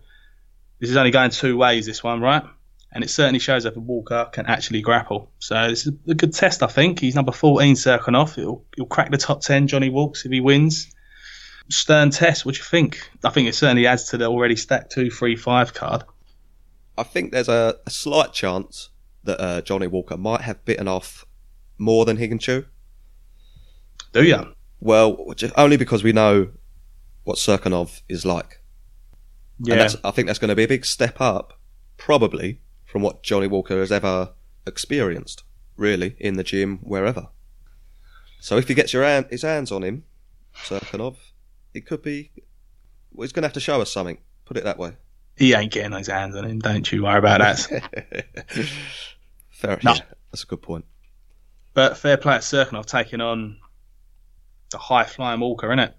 this 0.80 0.90
is 0.90 0.96
only 0.96 1.12
going 1.12 1.30
two 1.30 1.56
ways, 1.56 1.86
this 1.86 2.02
one, 2.02 2.20
right? 2.20 2.42
And 2.90 3.04
it 3.04 3.10
certainly 3.10 3.38
shows 3.38 3.62
that 3.62 3.76
Walker 3.76 4.28
can 4.32 4.46
actually 4.46 4.80
grapple. 4.80 5.30
So 5.38 5.68
this 5.68 5.86
is 5.86 5.92
a 6.08 6.14
good 6.14 6.32
test, 6.32 6.64
I 6.64 6.66
think. 6.66 6.98
He's 6.98 7.14
number 7.14 7.30
14 7.30 7.76
Serkinov. 7.76 8.34
He'll, 8.34 8.64
he'll 8.74 8.86
crack 8.86 9.12
the 9.12 9.16
top 9.16 9.40
10, 9.40 9.68
Johnny 9.68 9.88
Walks, 9.88 10.24
if 10.24 10.32
he 10.32 10.40
wins. 10.40 10.92
Stern 11.70 12.10
test, 12.10 12.44
what 12.44 12.56
do 12.56 12.58
you 12.58 12.64
think? 12.64 13.08
I 13.22 13.30
think 13.30 13.46
it 13.46 13.54
certainly 13.54 13.86
adds 13.86 14.08
to 14.10 14.18
the 14.18 14.24
already 14.24 14.56
stacked 14.56 14.90
2 14.90 15.10
3 15.10 15.36
5 15.36 15.74
card. 15.74 16.02
I 16.98 17.04
think 17.04 17.30
there's 17.30 17.48
a, 17.48 17.76
a 17.86 17.90
slight 17.90 18.32
chance 18.32 18.90
that 19.22 19.40
uh, 19.40 19.60
Johnny 19.60 19.86
Walker 19.86 20.16
might 20.16 20.40
have 20.40 20.64
bitten 20.64 20.88
off 20.88 21.25
more 21.78 22.04
than 22.04 22.16
he 22.16 22.28
can 22.28 22.38
chew. 22.38 22.64
Do 24.12 24.22
you? 24.22 24.54
Well, 24.80 25.34
only 25.56 25.76
because 25.76 26.02
we 26.02 26.12
know 26.12 26.48
what 27.24 27.38
Cirkunov 27.38 28.02
is 28.08 28.24
like. 28.24 28.62
Yeah. 29.58 29.74
And 29.74 29.80
that's, 29.80 29.96
I 30.04 30.10
think 30.10 30.26
that's 30.26 30.38
going 30.38 30.50
to 30.50 30.54
be 30.54 30.64
a 30.64 30.68
big 30.68 30.84
step 30.84 31.20
up, 31.20 31.58
probably, 31.96 32.60
from 32.84 33.02
what 33.02 33.22
Johnny 33.22 33.46
Walker 33.46 33.78
has 33.78 33.90
ever 33.90 34.32
experienced, 34.66 35.44
really, 35.76 36.16
in 36.18 36.36
the 36.36 36.44
gym, 36.44 36.78
wherever. 36.78 37.28
So 38.40 38.58
if 38.58 38.68
he 38.68 38.74
gets 38.74 38.92
your 38.92 39.02
hand, 39.02 39.26
his 39.30 39.42
hands 39.42 39.72
on 39.72 39.82
him, 39.82 40.04
Cirkunov, 40.54 41.16
it 41.74 41.86
could 41.86 42.02
be. 42.02 42.30
Well, 43.12 43.24
he's 43.24 43.32
going 43.32 43.42
to 43.42 43.48
have 43.48 43.54
to 43.54 43.60
show 43.60 43.80
us 43.80 43.90
something. 43.90 44.18
Put 44.44 44.56
it 44.56 44.64
that 44.64 44.78
way. 44.78 44.92
He 45.36 45.54
ain't 45.54 45.72
getting 45.72 45.92
his 45.92 46.06
hands 46.06 46.34
on 46.34 46.44
him. 46.44 46.58
Don't 46.60 46.90
you 46.90 47.02
worry 47.02 47.18
about 47.18 47.40
that. 47.40 48.28
Fair. 49.50 49.78
No. 49.82 49.94
That's 50.30 50.44
a 50.44 50.46
good 50.46 50.62
point. 50.62 50.84
But 51.76 51.98
fair 51.98 52.16
play 52.16 52.36
at 52.36 52.40
Cirkunov 52.40 52.86
taking 52.86 53.20
on 53.20 53.58
the 54.70 54.78
high 54.78 55.04
flying 55.04 55.40
Walker, 55.40 55.68
innit? 55.68 55.92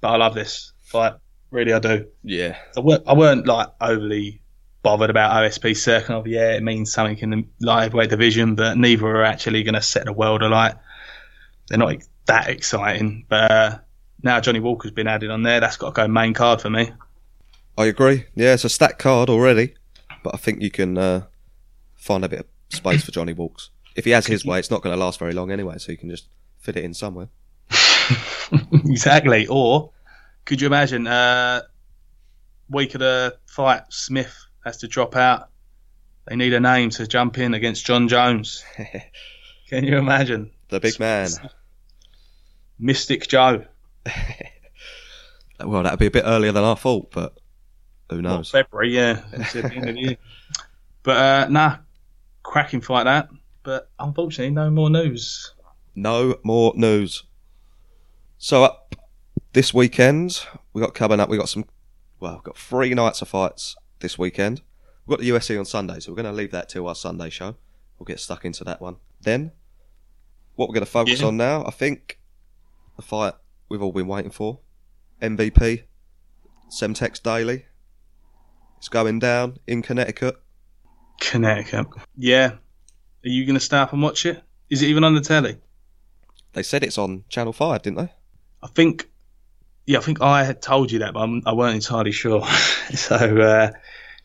But 0.00 0.08
I 0.08 0.16
love 0.16 0.34
this 0.34 0.72
fight. 0.80 1.12
Really, 1.50 1.74
I 1.74 1.80
do. 1.80 2.06
Yeah. 2.24 2.56
I 2.74 2.80
weren't, 2.80 3.02
I 3.06 3.12
weren't 3.12 3.46
like 3.46 3.68
overly 3.78 4.40
bothered 4.82 5.10
about 5.10 5.32
OSP 5.32 5.72
Cirkunov. 5.72 6.26
Yeah, 6.26 6.52
it 6.52 6.62
means 6.62 6.90
something 6.90 7.18
in 7.18 7.28
the 7.30 7.46
light 7.60 7.82
heavyweight 7.82 8.08
division, 8.08 8.54
but 8.54 8.78
neither 8.78 9.06
are 9.06 9.22
actually 9.22 9.64
going 9.64 9.74
to 9.74 9.82
set 9.82 10.06
the 10.06 10.14
world 10.14 10.40
alight. 10.40 10.76
They're 11.68 11.76
not 11.76 11.96
that 12.24 12.48
exciting. 12.48 13.26
But 13.28 13.50
uh, 13.50 13.78
now 14.22 14.40
Johnny 14.40 14.60
Walker's 14.60 14.92
been 14.92 15.08
added 15.08 15.30
on 15.30 15.42
there. 15.42 15.60
That's 15.60 15.76
got 15.76 15.94
to 15.94 16.02
go 16.02 16.08
main 16.08 16.32
card 16.32 16.62
for 16.62 16.70
me. 16.70 16.90
I 17.76 17.84
agree. 17.84 18.24
Yeah, 18.34 18.54
it's 18.54 18.64
a 18.64 18.70
stacked 18.70 18.98
card 18.98 19.28
already, 19.28 19.74
but 20.24 20.34
I 20.34 20.38
think 20.38 20.62
you 20.62 20.70
can 20.70 20.96
uh, 20.96 21.26
find 21.96 22.24
a 22.24 22.30
bit 22.30 22.38
of 22.38 22.46
space 22.74 23.04
for 23.04 23.12
Johnny 23.12 23.34
Walks. 23.34 23.68
If 23.96 24.04
he 24.04 24.12
has 24.12 24.26
his 24.26 24.44
way, 24.44 24.58
it's 24.58 24.70
not 24.70 24.82
going 24.82 24.96
to 24.96 25.02
last 25.02 25.18
very 25.18 25.32
long 25.32 25.50
anyway, 25.50 25.78
so 25.78 25.92
you 25.92 25.98
can 25.98 26.10
just 26.10 26.28
fit 26.58 26.76
it 26.76 26.84
in 26.84 26.94
somewhere. 26.94 27.28
exactly. 28.72 29.46
Or 29.46 29.92
could 30.44 30.60
you 30.60 30.66
imagine 30.66 31.06
uh, 31.06 31.62
week 32.68 32.94
of 32.94 33.00
the 33.00 33.36
fight, 33.46 33.82
Smith 33.90 34.34
has 34.64 34.78
to 34.78 34.88
drop 34.88 35.16
out. 35.16 35.48
They 36.26 36.36
need 36.36 36.52
a 36.52 36.60
name 36.60 36.90
to 36.90 37.06
jump 37.06 37.38
in 37.38 37.54
against 37.54 37.84
Jon 37.84 38.08
Jones. 38.08 38.64
Can 39.68 39.84
you 39.84 39.98
imagine? 39.98 40.50
The 40.68 40.80
big 40.80 40.98
man. 41.00 41.28
Mystic 42.78 43.26
Joe. 43.28 43.64
Well, 45.62 45.82
that'd 45.82 45.98
be 45.98 46.06
a 46.06 46.10
bit 46.10 46.24
earlier 46.26 46.52
than 46.52 46.64
I 46.64 46.74
thought, 46.74 47.10
but 47.10 47.34
who 48.08 48.16
Well, 48.22 48.36
knows? 48.36 48.50
February, 48.50 48.94
yeah. 48.94 49.22
It's 49.32 49.54
at 49.56 49.64
the 49.64 49.74
end 49.74 49.88
of 49.88 49.94
the 49.94 50.00
year. 50.00 50.16
But 51.02 51.16
uh, 51.16 51.48
nah, 51.50 51.76
cracking 52.42 52.80
fight 52.80 53.04
that. 53.04 53.28
But 53.62 53.90
unfortunately, 53.98 54.54
no 54.54 54.70
more 54.70 54.90
news. 54.90 55.54
No 55.94 56.36
more 56.42 56.72
news. 56.76 57.24
So 58.38 58.64
up 58.64 58.94
this 59.52 59.74
weekend, 59.74 60.46
we 60.72 60.80
got 60.80 60.94
coming 60.94 61.20
up. 61.20 61.28
We 61.28 61.36
got 61.36 61.48
some. 61.48 61.64
Well, 62.20 62.34
we've 62.34 62.42
got 62.44 62.56
three 62.56 62.94
nights 62.94 63.20
of 63.22 63.28
fights 63.28 63.76
this 64.00 64.18
weekend. 64.18 64.62
We've 65.06 65.16
got 65.18 65.22
the 65.22 65.30
UFC 65.30 65.58
on 65.58 65.64
Sunday, 65.64 66.00
so 66.00 66.12
we're 66.12 66.16
going 66.22 66.32
to 66.32 66.36
leave 66.36 66.52
that 66.52 66.68
till 66.68 66.86
our 66.88 66.94
Sunday 66.94 67.30
show. 67.30 67.56
We'll 67.98 68.04
get 68.06 68.20
stuck 68.20 68.44
into 68.44 68.64
that 68.64 68.80
one. 68.80 68.96
Then, 69.20 69.52
what 70.54 70.68
we're 70.68 70.74
going 70.74 70.84
to 70.86 70.90
focus 70.90 71.20
Yeah. 71.20 71.26
on 71.28 71.36
now, 71.36 71.64
I 71.66 71.70
think, 71.70 72.18
the 72.96 73.02
fight 73.02 73.34
we've 73.68 73.82
all 73.82 73.92
been 73.92 74.06
waiting 74.06 74.30
for, 74.30 74.60
MVP, 75.20 75.84
Semtex 76.70 77.22
Daly. 77.22 77.66
It's 78.78 78.88
going 78.88 79.18
down 79.18 79.58
in 79.66 79.82
Connecticut. 79.82 80.40
Connecticut. 81.20 81.86
Yeah. 82.16 82.56
Are 83.24 83.28
you 83.28 83.44
going 83.44 83.54
to 83.54 83.60
stay 83.60 83.78
up 83.78 83.92
and 83.92 84.02
watch 84.02 84.24
it? 84.26 84.42
Is 84.70 84.82
it 84.82 84.86
even 84.88 85.04
on 85.04 85.14
the 85.14 85.20
telly? 85.20 85.56
They 86.52 86.62
said 86.62 86.82
it's 86.82 86.98
on 86.98 87.24
Channel 87.28 87.52
Five, 87.52 87.82
didn't 87.82 87.98
they? 87.98 88.12
I 88.62 88.66
think, 88.68 89.08
Yeah, 89.86 89.98
I 89.98 90.00
think 90.02 90.20
I 90.20 90.44
had 90.44 90.62
told 90.62 90.90
you 90.90 91.00
that, 91.00 91.14
but 91.14 91.20
I'm, 91.20 91.42
I 91.46 91.52
weren't 91.52 91.74
entirely 91.76 92.12
sure. 92.12 92.46
so 92.94 93.16
uh, 93.16 93.70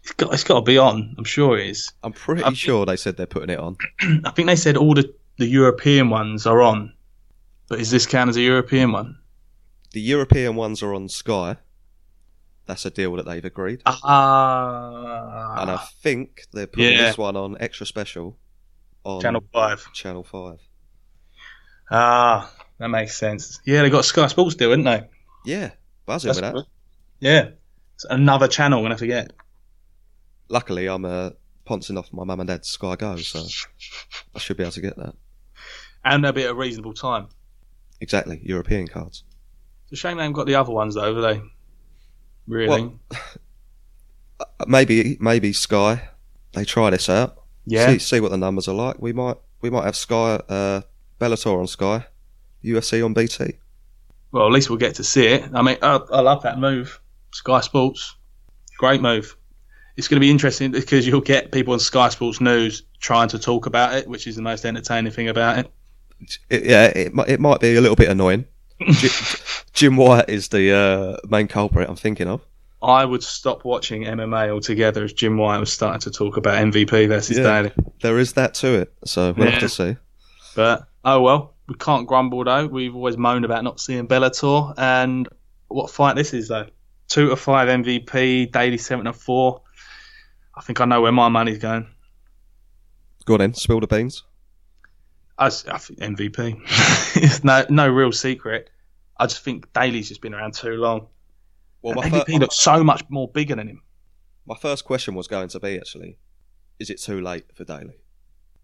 it's 0.02 0.12
got 0.14 0.34
it's 0.34 0.44
got 0.44 0.56
to 0.56 0.62
be 0.62 0.78
on. 0.78 1.16
I'm 1.18 1.24
sure 1.24 1.58
it 1.58 1.68
is. 1.68 1.92
I'm 2.04 2.14
pretty 2.14 2.44
I'm- 2.44 2.54
sure 2.56 2.86
they 2.86 2.96
said 2.96 3.18
they're 3.18 3.26
putting 3.26 3.50
it 3.50 3.60
on. 3.60 3.76
I 4.26 4.32
think 4.32 4.48
they 4.48 4.56
said 4.56 4.78
all 4.78 4.94
the, 4.94 5.14
the 5.38 5.46
European 5.48 6.10
ones 6.10 6.46
are 6.46 6.62
on. 6.62 6.94
But 7.68 7.80
is 7.80 7.90
this 7.92 8.06
count 8.06 8.30
as 8.30 8.38
a 8.38 8.42
European 8.42 8.92
one? 8.92 9.18
The 9.92 10.02
European 10.02 10.56
ones 10.56 10.84
are 10.84 10.94
on 10.94 11.10
Sky. 11.10 11.58
That's 12.68 12.86
a 12.86 12.90
deal 12.92 13.16
that 13.16 13.26
they've 13.26 13.44
agreed. 13.46 13.82
Ah, 13.86 15.62
and 15.62 15.72
I 15.72 15.78
think 16.02 16.44
they're 16.52 16.68
putting 16.68 16.94
Yeah. 16.94 17.08
this 17.08 17.18
one 17.18 17.36
on 17.36 17.58
extra 17.60 17.86
special 17.86 18.38
on 19.06 19.22
Channel 19.22 19.44
Five. 19.54 19.94
Channel 19.94 20.24
5. 20.24 20.58
Ah, 21.92 22.52
that 22.80 22.88
makes 22.90 23.16
sense. 23.18 23.60
Yeah, 23.66 23.82
they 23.84 23.90
got 23.90 24.06
Sky 24.06 24.28
Sports 24.28 24.56
deal, 24.56 24.72
didn't 24.72 24.86
they? 24.86 25.08
Yeah, 25.46 25.72
buzzing 26.06 26.30
That's 26.30 26.38
with 26.38 26.44
that. 26.44 26.54
good. 26.54 26.66
Yeah, 27.20 27.50
it's 27.96 28.06
another 28.10 28.48
channel. 28.48 28.80
I'm 28.80 28.86
gonna 28.86 28.98
forget. 28.98 29.32
Luckily, 30.50 30.88
I'm 30.88 31.06
uh, 31.06 31.30
poncing 31.64 31.98
off 31.98 32.12
my 32.12 32.24
mum 32.24 32.40
and 32.40 32.48
dad's 32.50 32.68
Sky 32.68 32.96
Go, 32.96 33.16
so 33.18 33.46
I 34.36 34.40
should 34.40 34.58
be 34.58 34.64
able 34.64 34.72
to 34.74 34.82
get 34.82 34.98
that. 34.98 35.14
And 36.04 36.24
they'll 36.24 36.32
be 36.34 36.44
at 36.44 36.52
a 36.52 36.56
reasonable 36.56 36.94
time. 36.94 37.28
Exactly, 38.02 38.40
European 38.44 38.88
cards. 38.88 39.24
It's 39.86 39.94
a 39.94 39.96
shame 39.96 40.18
they 40.18 40.24
haven't 40.24 40.34
got 40.36 40.48
the 40.48 40.56
other 40.56 40.72
ones 40.72 40.96
though, 40.96 41.14
have 41.14 41.24
they? 41.24 41.42
Really? 42.48 42.92
Uh, 44.38 44.66
Maybe, 44.68 45.16
maybe 45.22 45.54
Sky. 45.54 46.10
They 46.52 46.66
try 46.66 46.90
this 46.90 47.08
out. 47.08 47.45
Yeah. 47.66 47.88
See, 47.88 48.00
see 48.00 48.20
what 48.20 48.32
the 48.32 48.38
numbers 48.38 48.68
are 48.68 48.76
like. 48.76 49.02
We 49.02 49.14
might, 49.14 49.38
we 49.62 49.70
might 49.70 49.86
have 49.86 49.96
Sky, 49.96 50.42
uh, 50.50 50.82
Bellator 51.20 51.58
on 51.58 51.68
Sky, 51.68 52.06
UFC 52.64 53.04
on 53.04 53.14
BT. 53.14 53.54
Well, 54.32 54.46
at 54.46 54.52
least 54.52 54.70
we'll 54.70 54.80
get 54.80 54.96
to 54.96 55.04
see 55.04 55.28
it. 55.28 55.50
I 55.54 55.62
mean, 55.62 55.78
I, 55.82 55.96
I 55.96 56.22
love 56.22 56.44
that 56.44 56.60
move. 56.60 57.00
Sky 57.32 57.62
Sports, 57.62 58.16
great 58.78 59.02
move. 59.02 59.36
It's 59.98 60.08
going 60.08 60.18
to 60.18 60.22
be 60.22 60.30
interesting 60.30 60.72
because 60.72 61.08
you'll 61.08 61.22
get 61.22 61.52
people 61.52 61.74
on 61.74 61.80
Sky 61.80 62.10
Sports 62.10 62.42
News 62.42 62.84
trying 63.00 63.30
to 63.30 63.40
talk 63.40 63.66
about 63.66 63.94
it, 63.94 64.08
which 64.08 64.28
is 64.28 64.36
the 64.36 64.42
most 64.42 64.66
entertaining 64.66 65.12
thing 65.14 65.30
about 65.30 65.60
it. 65.60 65.72
It, 66.50 66.66
yeah, 66.66 66.86
it, 66.88 67.14
it 67.28 67.40
might 67.40 67.60
be 67.60 67.76
a 67.76 67.82
little 67.82 67.96
bit 67.96 68.10
annoying. 68.10 68.46
Jim, 68.92 69.12
Jim 69.74 69.96
White 69.96 70.30
is 70.30 70.50
the 70.50 70.74
uh, 70.74 71.28
main 71.28 71.48
culprit 71.48 71.90
I'm 71.90 71.96
thinking 71.96 72.28
of. 72.28 72.42
I 72.82 73.04
would 73.06 73.24
stop 73.24 73.64
watching 73.66 74.04
MMA 74.04 74.50
altogether 74.50 75.06
if 75.06 75.16
Jim 75.16 75.38
White 75.38 75.60
was 75.60 75.72
starting 75.72 76.02
to 76.02 76.12
talk 76.12 76.38
about 76.38 76.56
MVP 76.56 77.08
versus 77.08 77.38
Yeah. 77.38 77.44
Daly. 77.44 77.72
There 78.02 78.20
is 78.20 78.34
that 78.34 78.54
to 78.56 78.68
it, 78.82 78.94
so 79.06 79.32
we'll 79.34 79.46
Yeah. 79.48 79.52
have 79.54 79.62
to 79.62 79.70
see. 79.70 79.96
But 80.56 80.88
oh 81.04 81.22
well, 81.22 81.56
we 81.68 81.76
can't 81.76 82.08
grumble 82.08 82.44
though. 82.44 82.68
We've 82.68 82.96
always 82.96 83.18
moaned 83.18 83.46
about 83.46 83.64
not 83.64 83.80
seeing 83.80 84.08
Bellator, 84.08 84.74
and 84.78 85.28
what 85.68 85.90
fight 85.90 86.16
this 86.16 86.34
is 86.34 86.48
though. 86.50 86.68
Two 87.08 87.30
to 87.30 87.36
five 87.36 87.68
MVP, 87.70 88.52
Daly 88.52 88.78
seven 88.78 89.06
to 89.06 89.14
four. 89.14 89.62
I 90.56 90.62
think 90.62 90.80
I 90.82 90.86
know 90.86 91.02
where 91.02 91.12
my 91.12 91.30
money's 91.30 91.58
going. 91.60 91.88
Go 93.26 93.34
on 93.36 93.40
then, 93.40 93.54
spill 93.54 93.80
the 93.80 93.88
beans. 93.88 94.24
I, 95.38 95.48
I 95.48 95.50
think 95.78 96.00
MVP. 96.00 96.62
it's 97.18 97.44
no 97.44 97.66
no 97.70 97.88
real 97.90 98.12
secret. 98.12 98.70
I 99.18 99.26
just 99.28 99.44
think 99.44 99.72
Daly's 99.74 100.10
just 100.10 100.22
been 100.22 100.34
around 100.34 100.54
too 100.54 100.76
long. 100.76 101.08
Well, 101.86 102.02
And 102.02 102.12
my, 102.12 102.20
MVP 102.20 102.34
fir- 102.34 102.40
looks 102.40 102.60
so 102.60 102.84
much 102.84 103.04
more 103.10 103.28
bigger 103.28 103.56
than 103.56 103.68
him. 103.68 103.82
my 104.46 104.56
first 104.56 104.86
question 104.86 105.14
was 105.16 105.28
going 105.28 105.50
to 105.50 105.60
be 105.60 105.78
actually, 105.78 106.18
is 106.80 106.90
it 106.90 107.00
too 107.00 107.22
late 107.22 107.46
for 107.54 107.64
Daly? 107.64 107.96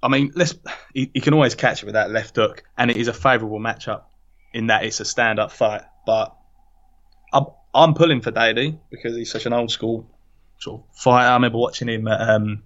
I 0.03 0.07
mean, 0.07 0.31
let's 0.35 0.55
he, 0.95 1.11
he 1.13 1.21
can 1.21 1.35
always 1.35 1.53
catch 1.53 1.83
it 1.83 1.85
with 1.85 1.93
that 1.93 2.09
left 2.09 2.35
hook, 2.35 2.63
and 2.77 2.89
it 2.89 2.97
is 2.97 3.07
a 3.07 3.13
favourable 3.13 3.59
matchup 3.59 4.03
in 4.53 4.67
that 4.67 4.83
it's 4.83 4.99
a 4.99 5.05
stand-up 5.05 5.51
fight. 5.51 5.83
But 6.07 6.35
I'm 7.31 7.45
I'm 7.75 7.93
pulling 7.93 8.21
for 8.21 8.31
Daly 8.31 8.79
because 8.89 9.15
he's 9.15 9.31
such 9.31 9.45
an 9.45 9.53
old 9.53 9.69
school 9.69 10.09
sort 10.59 10.81
of 10.81 10.95
fighter. 10.97 11.27
I 11.29 11.33
remember 11.35 11.59
watching 11.59 11.87
him 11.87 12.07
at 12.07 12.19
um, 12.19 12.63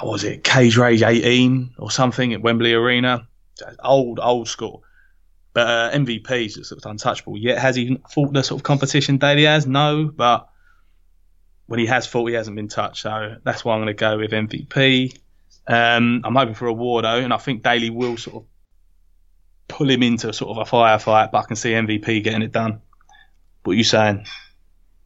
what 0.00 0.12
was 0.12 0.22
it 0.22 0.44
Cage 0.44 0.76
Rage 0.76 1.02
18 1.02 1.74
or 1.78 1.90
something 1.90 2.32
at 2.32 2.40
Wembley 2.40 2.72
Arena. 2.72 3.26
Old 3.82 4.20
old 4.22 4.46
school. 4.48 4.83
But 5.54 5.66
uh, 5.68 5.90
MVP 5.92 6.46
is 6.46 6.68
sort 6.68 6.84
of 6.84 6.90
untouchable. 6.90 7.38
Yet 7.38 7.58
has 7.58 7.76
he 7.76 7.96
fought 8.10 8.32
the 8.32 8.42
sort 8.42 8.58
of 8.60 8.64
competition 8.64 9.18
Daly 9.18 9.44
has? 9.44 9.66
No, 9.66 10.10
but 10.14 10.48
when 11.66 11.78
he 11.78 11.86
has 11.86 12.06
fought, 12.06 12.26
he 12.26 12.34
hasn't 12.34 12.56
been 12.56 12.68
touched. 12.68 13.02
So 13.02 13.36
that's 13.44 13.64
why 13.64 13.74
I'm 13.74 13.78
going 13.80 13.86
to 13.86 13.94
go 13.94 14.18
with 14.18 14.32
MVP. 14.32 15.16
Um, 15.66 16.22
I'm 16.24 16.34
hoping 16.34 16.54
for 16.54 16.66
a 16.66 16.72
war 16.72 17.02
though, 17.02 17.18
and 17.18 17.32
I 17.32 17.36
think 17.36 17.62
Daly 17.62 17.88
will 17.88 18.16
sort 18.16 18.42
of 18.42 18.44
pull 19.68 19.88
him 19.88 20.02
into 20.02 20.32
sort 20.32 20.58
of 20.58 20.66
a 20.66 20.70
firefight. 20.70 21.30
But 21.30 21.38
I 21.38 21.42
can 21.44 21.56
see 21.56 21.70
MVP 21.70 22.24
getting 22.24 22.42
it 22.42 22.52
done. 22.52 22.82
What 23.62 23.74
are 23.74 23.76
you 23.76 23.84
saying? 23.84 24.26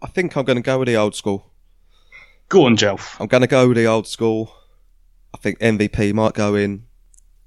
I 0.00 0.06
think 0.06 0.34
I'm 0.34 0.46
going 0.46 0.56
to 0.56 0.62
go 0.62 0.78
with 0.78 0.88
the 0.88 0.96
old 0.96 1.14
school. 1.14 1.52
Go 2.48 2.64
on, 2.64 2.78
Jelf. 2.78 3.20
I'm 3.20 3.26
going 3.26 3.42
to 3.42 3.46
go 3.46 3.68
with 3.68 3.76
the 3.76 3.86
old 3.86 4.06
school. 4.06 4.54
I 5.34 5.38
think 5.38 5.58
MVP 5.58 6.14
might 6.14 6.32
go 6.32 6.54
in. 6.54 6.84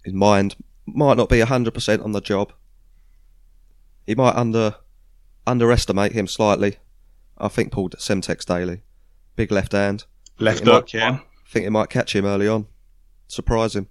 His 0.06 0.14
mind 0.14 0.56
might 0.86 1.18
not 1.18 1.30
be 1.30 1.40
100% 1.40 2.04
on 2.04 2.12
the 2.12 2.22
job. 2.22 2.54
He 4.06 4.16
might 4.16 4.36
under 4.36 4.76
underestimate 5.48 6.12
him 6.14 6.28
slightly. 6.28 6.78
I 7.38 7.48
think 7.48 7.72
Paul 7.72 7.90
Semtex 7.90 8.46
Daly. 8.46 8.82
Big 9.36 9.52
left 9.52 9.72
hand. 9.72 10.06
Left 10.40 10.64
hook, 10.66 10.94
yeah. 10.94 11.20
I 11.22 11.50
think 11.50 11.66
it 11.66 11.72
might 11.72 11.90
catch 11.90 12.16
him 12.16 12.26
early 12.26 12.48
on. 12.48 12.68
Surprise 13.28 13.76
him. 13.76 13.88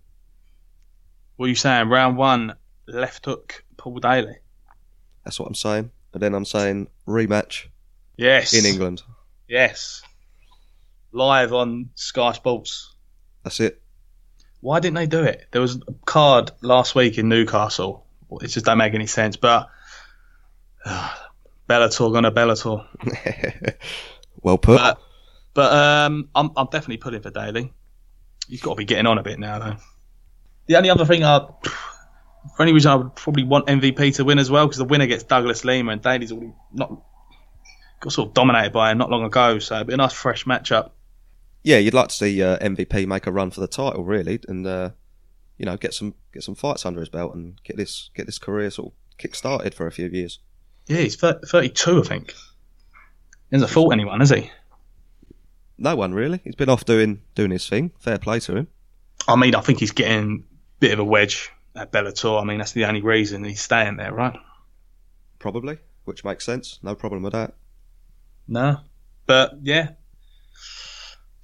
What 1.36 1.46
are 1.46 1.48
you 1.48 1.54
saying? 1.54 1.88
Round 1.88 2.16
one, 2.16 2.54
left 2.86 3.24
hook, 3.24 3.64
Paul 3.76 3.98
Daly. 3.98 4.36
That's 5.24 5.38
what 5.40 5.46
I'm 5.46 5.54
saying. 5.54 5.90
And 6.12 6.22
then 6.22 6.34
I'm 6.34 6.44
saying 6.44 6.88
rematch 7.06 7.66
Yes. 8.16 8.52
in 8.52 8.66
England. 8.66 9.02
Yes. 9.48 10.02
Live 11.12 11.52
on 11.52 11.90
Sky 11.94 12.32
Sports. 12.32 12.94
That's 13.42 13.60
it. 13.60 13.80
Why 14.60 14.80
didn't 14.80 14.96
they 14.96 15.06
do 15.06 15.22
it? 15.22 15.46
There 15.52 15.62
was 15.62 15.76
a 15.76 15.92
card 16.04 16.50
last 16.60 16.94
week 16.94 17.16
in 17.18 17.28
Newcastle. 17.28 18.04
It 18.42 18.48
just 18.48 18.66
don't 18.66 18.78
make 18.78 18.94
any 18.94 19.06
sense. 19.06 19.36
But 19.36 19.68
Bellator 21.68 22.12
gonna 22.12 22.32
Bellator. 22.32 22.86
well 24.42 24.58
put. 24.58 24.78
But 24.78 25.00
but 25.54 25.72
um, 25.72 26.28
I'm 26.34 26.50
I'm 26.56 26.66
definitely 26.66 26.98
putting 26.98 27.22
for 27.22 27.30
Daly. 27.30 27.72
He's 28.48 28.62
got 28.62 28.70
to 28.70 28.76
be 28.76 28.84
getting 28.84 29.06
on 29.06 29.18
a 29.18 29.22
bit 29.22 29.38
now 29.38 29.58
though. 29.58 29.76
The 30.66 30.76
only 30.76 30.90
other 30.90 31.04
thing 31.04 31.24
I, 31.24 31.38
for 32.56 32.62
any 32.62 32.72
reason, 32.72 32.90
I 32.90 32.96
would 32.96 33.14
probably 33.14 33.44
want 33.44 33.66
MVP 33.66 34.16
to 34.16 34.24
win 34.24 34.38
as 34.38 34.50
well 34.50 34.66
because 34.66 34.78
the 34.78 34.84
winner 34.84 35.06
gets 35.06 35.22
Douglas 35.22 35.64
Lima 35.64 35.92
and 35.92 36.02
Daly's 36.02 36.32
already 36.32 36.52
not 36.72 37.02
got 38.00 38.12
sort 38.12 38.28
of 38.28 38.34
dominated 38.34 38.72
by 38.72 38.90
him 38.90 38.98
not 38.98 39.10
long 39.10 39.24
ago. 39.24 39.58
So 39.58 39.76
it'd 39.76 39.86
be 39.86 39.94
a 39.94 39.96
nice 39.96 40.12
fresh 40.12 40.44
matchup. 40.44 40.90
yeah, 41.62 41.78
you'd 41.78 41.94
like 41.94 42.08
to 42.08 42.14
see 42.14 42.42
uh, 42.42 42.58
MVP 42.58 43.06
make 43.06 43.26
a 43.26 43.32
run 43.32 43.50
for 43.50 43.60
the 43.60 43.68
title, 43.68 44.04
really, 44.04 44.40
and 44.48 44.66
uh, 44.66 44.90
you 45.58 45.66
know 45.66 45.76
get 45.76 45.94
some 45.94 46.14
get 46.32 46.42
some 46.42 46.54
fights 46.54 46.86
under 46.86 47.00
his 47.00 47.08
belt 47.08 47.34
and 47.34 47.60
get 47.62 47.76
this 47.76 48.10
get 48.14 48.26
this 48.26 48.38
career 48.38 48.70
sort 48.70 48.88
of 48.88 48.92
kick 49.18 49.34
started 49.34 49.74
for 49.74 49.86
a 49.86 49.92
few 49.92 50.08
years. 50.08 50.40
Yeah, 50.90 51.02
he's 51.02 51.14
thir- 51.14 51.38
32, 51.44 52.00
I 52.00 52.02
think. 52.02 52.32
He 52.32 53.56
hasn't 53.56 53.70
fought 53.70 53.92
anyone, 53.92 54.18
has 54.18 54.30
he? 54.30 54.50
No 55.78 55.94
one 55.94 56.12
really. 56.12 56.40
He's 56.42 56.56
been 56.56 56.68
off 56.68 56.84
doing 56.84 57.22
doing 57.36 57.52
his 57.52 57.68
thing. 57.68 57.92
Fair 58.00 58.18
play 58.18 58.40
to 58.40 58.56
him. 58.56 58.66
I 59.28 59.36
mean, 59.36 59.54
I 59.54 59.60
think 59.60 59.78
he's 59.78 59.92
getting 59.92 60.42
a 60.42 60.80
bit 60.80 60.92
of 60.92 60.98
a 60.98 61.04
wedge 61.04 61.50
at 61.76 61.92
Bellator. 61.92 62.42
I 62.42 62.44
mean, 62.44 62.58
that's 62.58 62.72
the 62.72 62.86
only 62.86 63.02
reason 63.02 63.44
he's 63.44 63.60
staying 63.62 63.98
there, 63.98 64.12
right? 64.12 64.36
Probably, 65.38 65.78
which 66.06 66.24
makes 66.24 66.44
sense. 66.44 66.80
No 66.82 66.96
problem 66.96 67.22
with 67.22 67.34
that. 67.34 67.54
No. 68.48 68.80
But 69.26 69.58
yeah. 69.62 69.90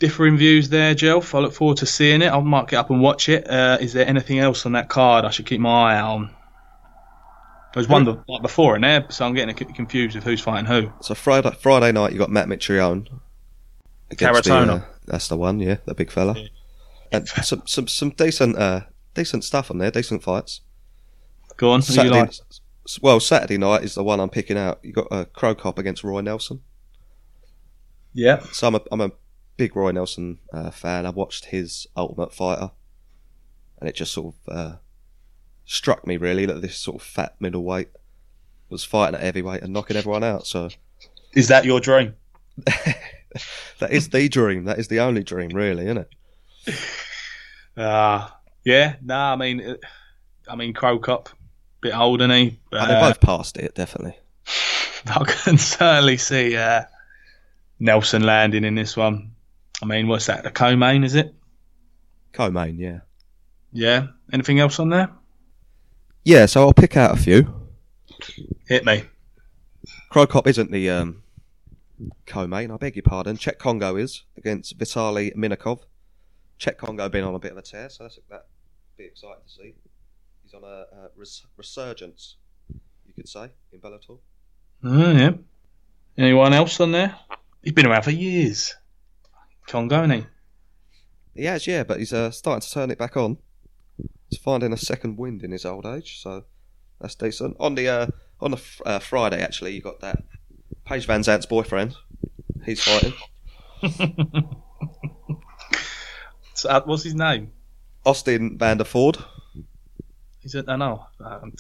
Differing 0.00 0.36
views 0.36 0.68
there, 0.70 0.96
Jelf. 0.96 1.34
I 1.36 1.38
look 1.38 1.54
forward 1.54 1.76
to 1.78 1.86
seeing 1.86 2.20
it. 2.20 2.32
I 2.32 2.40
might 2.40 2.66
get 2.66 2.78
up 2.80 2.90
and 2.90 3.00
watch 3.00 3.28
it. 3.28 3.48
Uh, 3.48 3.78
is 3.80 3.92
there 3.92 4.08
anything 4.08 4.40
else 4.40 4.66
on 4.66 4.72
that 4.72 4.88
card 4.88 5.24
I 5.24 5.30
should 5.30 5.46
keep 5.46 5.60
my 5.60 5.92
eye 5.92 5.96
out 5.98 6.14
on? 6.16 6.35
There's 7.76 7.88
one 7.88 8.04
the- 8.04 8.24
like 8.26 8.42
before 8.42 8.74
in 8.74 8.82
there, 8.82 9.06
so 9.10 9.26
I'm 9.26 9.34
getting 9.34 9.56
c- 9.56 9.64
confused 9.72 10.14
with 10.16 10.24
who's 10.24 10.40
fighting 10.40 10.64
who. 10.64 10.90
So 11.02 11.14
Friday 11.14 11.50
Friday 11.60 11.92
night 11.92 12.12
you 12.12 12.18
got 12.18 12.30
Matt 12.30 12.48
Mitrione. 12.48 13.06
against 14.10 14.44
the, 14.44 14.50
Kharitonov. 14.50 14.82
uh, 14.82 14.84
that's 15.06 15.28
the 15.28 15.36
one, 15.36 15.60
yeah, 15.60 15.76
the 15.84 15.94
big 15.94 16.10
fella. 16.10 16.36
And 17.12 17.28
some 17.28 17.62
some 17.66 17.86
some 17.86 18.10
decent 18.10 18.56
uh, 18.56 18.80
decent 19.14 19.44
stuff 19.44 19.70
on 19.70 19.78
there, 19.78 19.90
decent 19.90 20.22
fights. 20.22 20.62
Go 21.58 21.70
on. 21.70 21.80
Who 21.82 21.88
you 21.92 21.94
Saturday, 21.94 22.18
like? 22.20 22.32
well, 23.02 23.20
Saturday 23.20 23.58
night 23.58 23.84
is 23.84 23.94
the 23.94 24.02
one 24.02 24.20
I'm 24.20 24.30
picking 24.30 24.56
out. 24.58 24.80
You 24.82 24.92
got 24.92 25.06
uh, 25.10 25.24
Cro 25.26 25.54
Cop 25.54 25.78
against 25.78 26.02
Roy 26.02 26.22
Nelson. 26.22 26.62
Yeah. 28.14 28.40
So 28.52 28.68
I'm 28.68 28.74
a, 28.76 28.80
I'm 28.90 29.00
a 29.02 29.10
big 29.58 29.76
Roy 29.76 29.90
Nelson 29.90 30.38
uh, 30.52 30.70
fan. 30.70 31.04
I 31.06 31.10
watched 31.10 31.46
his 31.46 31.86
Ultimate 31.96 32.32
Fighter, 32.32 32.70
and 33.78 33.88
it 33.88 33.94
just 33.94 34.12
sort 34.12 34.34
of 34.48 34.54
uh, 34.56 34.76
struck 35.66 36.06
me 36.06 36.16
really 36.16 36.46
that 36.46 36.62
this 36.62 36.78
sort 36.78 36.96
of 36.96 37.02
fat 37.02 37.34
middleweight 37.40 37.88
was 38.70 38.84
fighting 38.84 39.16
at 39.16 39.20
heavyweight 39.20 39.62
and 39.62 39.72
knocking 39.72 39.96
everyone 39.96 40.24
out. 40.24 40.46
So 40.46 40.70
Is 41.34 41.48
that 41.48 41.64
your 41.64 41.80
dream? 41.80 42.14
that 42.64 43.90
is 43.90 44.08
the 44.08 44.28
dream. 44.28 44.64
That 44.64 44.78
is 44.78 44.88
the 44.88 45.00
only 45.00 45.22
dream, 45.22 45.50
really, 45.50 45.84
isn't 45.84 45.98
it? 45.98 46.74
Uh, 47.76 48.26
yeah. 48.64 48.96
No, 49.02 49.14
I 49.14 49.36
mean, 49.36 49.76
I 50.48 50.56
mean, 50.56 50.72
Cro 50.72 50.98
Cop, 50.98 51.28
bit 51.82 51.94
old, 51.94 52.22
isn't 52.22 52.30
he? 52.30 52.58
But, 52.70 52.88
Oh, 52.88 52.94
uh, 52.94 53.08
both 53.08 53.20
passed 53.20 53.58
it, 53.58 53.74
definitely. 53.74 54.16
I 55.06 55.24
can 55.26 55.58
certainly 55.58 56.16
see 56.16 56.56
uh, 56.56 56.84
Nelson 57.78 58.22
landing 58.22 58.64
in 58.64 58.76
this 58.76 58.96
one. 58.96 59.32
I 59.82 59.84
mean, 59.84 60.08
what's 60.08 60.24
that? 60.24 60.42
The 60.42 60.50
co-main, 60.50 61.04
is 61.04 61.14
it? 61.14 61.34
Co-main, 62.32 62.78
yeah. 62.78 63.00
Yeah. 63.72 64.06
Anything 64.32 64.58
else 64.58 64.80
on 64.80 64.88
there? 64.88 65.10
Yeah, 66.26 66.46
so 66.46 66.62
I'll 66.62 66.72
pick 66.72 66.96
out 66.96 67.16
a 67.16 67.22
few. 67.22 67.54
Hit 68.66 68.84
me. 68.84 69.04
Cro 70.10 70.26
Cop 70.26 70.48
isn't 70.48 70.72
the 70.72 70.90
um, 70.90 71.22
co-main, 72.26 72.72
I 72.72 72.76
beg 72.78 72.96
your 72.96 73.04
pardon. 73.04 73.36
Cheick 73.36 73.58
Kongo 73.58 73.94
is 73.94 74.24
against 74.36 74.76
Vitali 74.76 75.30
Minakov. 75.36 75.82
Cheick 76.58 76.78
Kongo 76.78 77.08
been 77.08 77.22
on 77.22 77.36
a 77.36 77.38
bit 77.38 77.52
of 77.52 77.58
a 77.58 77.62
tear, 77.62 77.88
so 77.90 78.02
that's 78.02 78.18
that 78.28 78.46
be 78.98 79.04
exciting 79.04 79.44
to 79.46 79.52
see. 79.52 79.74
He's 80.42 80.52
on 80.52 80.64
a, 80.64 80.66
a 80.66 81.10
res- 81.14 81.46
resurgence, 81.56 82.34
you 82.70 83.14
could 83.14 83.28
say, 83.28 83.52
in 83.72 83.78
Bellator. 83.78 84.18
Oh, 84.82 85.12
yeah. 85.12 85.30
Anyone 86.18 86.54
else 86.54 86.80
on 86.80 86.90
there? 86.90 87.14
He's 87.62 87.72
been 87.72 87.86
around 87.86 88.02
for 88.02 88.10
years. 88.10 88.74
Kongo, 89.68 90.02
isn't 90.02 90.10
he? 90.10 90.26
He 91.36 91.44
has, 91.44 91.68
yeah, 91.68 91.84
but 91.84 92.00
he's 92.00 92.12
uh, 92.12 92.32
starting 92.32 92.62
to 92.62 92.70
turn 92.72 92.90
it 92.90 92.98
back 92.98 93.16
on. 93.16 93.38
He's 94.30 94.38
finding 94.40 94.72
a 94.72 94.76
second 94.76 95.16
wind 95.18 95.42
in 95.42 95.52
his 95.52 95.64
old 95.64 95.86
age, 95.86 96.20
so 96.20 96.44
that's 97.00 97.14
decent. 97.14 97.56
On 97.60 97.74
the 97.74 97.88
uh, 97.88 98.06
on 98.40 98.50
the 98.50 98.56
fr- 98.56 98.82
uh, 98.84 98.98
Friday, 98.98 99.40
actually, 99.40 99.74
you 99.74 99.80
got 99.80 100.00
that 100.00 100.24
Paige 100.84 101.06
VanZant's 101.06 101.46
boyfriend. 101.46 101.96
He's 102.64 102.82
fighting. 102.82 103.14
So, 106.54 106.70
uh, 106.70 106.80
what's 106.86 107.02
his 107.02 107.14
name? 107.14 107.52
Austin 108.06 108.56
Vanderford. 108.56 109.22
He's 110.40 110.54
a, 110.54 110.64
I 110.66 110.76
know. 110.76 111.06
Um, 111.20 111.52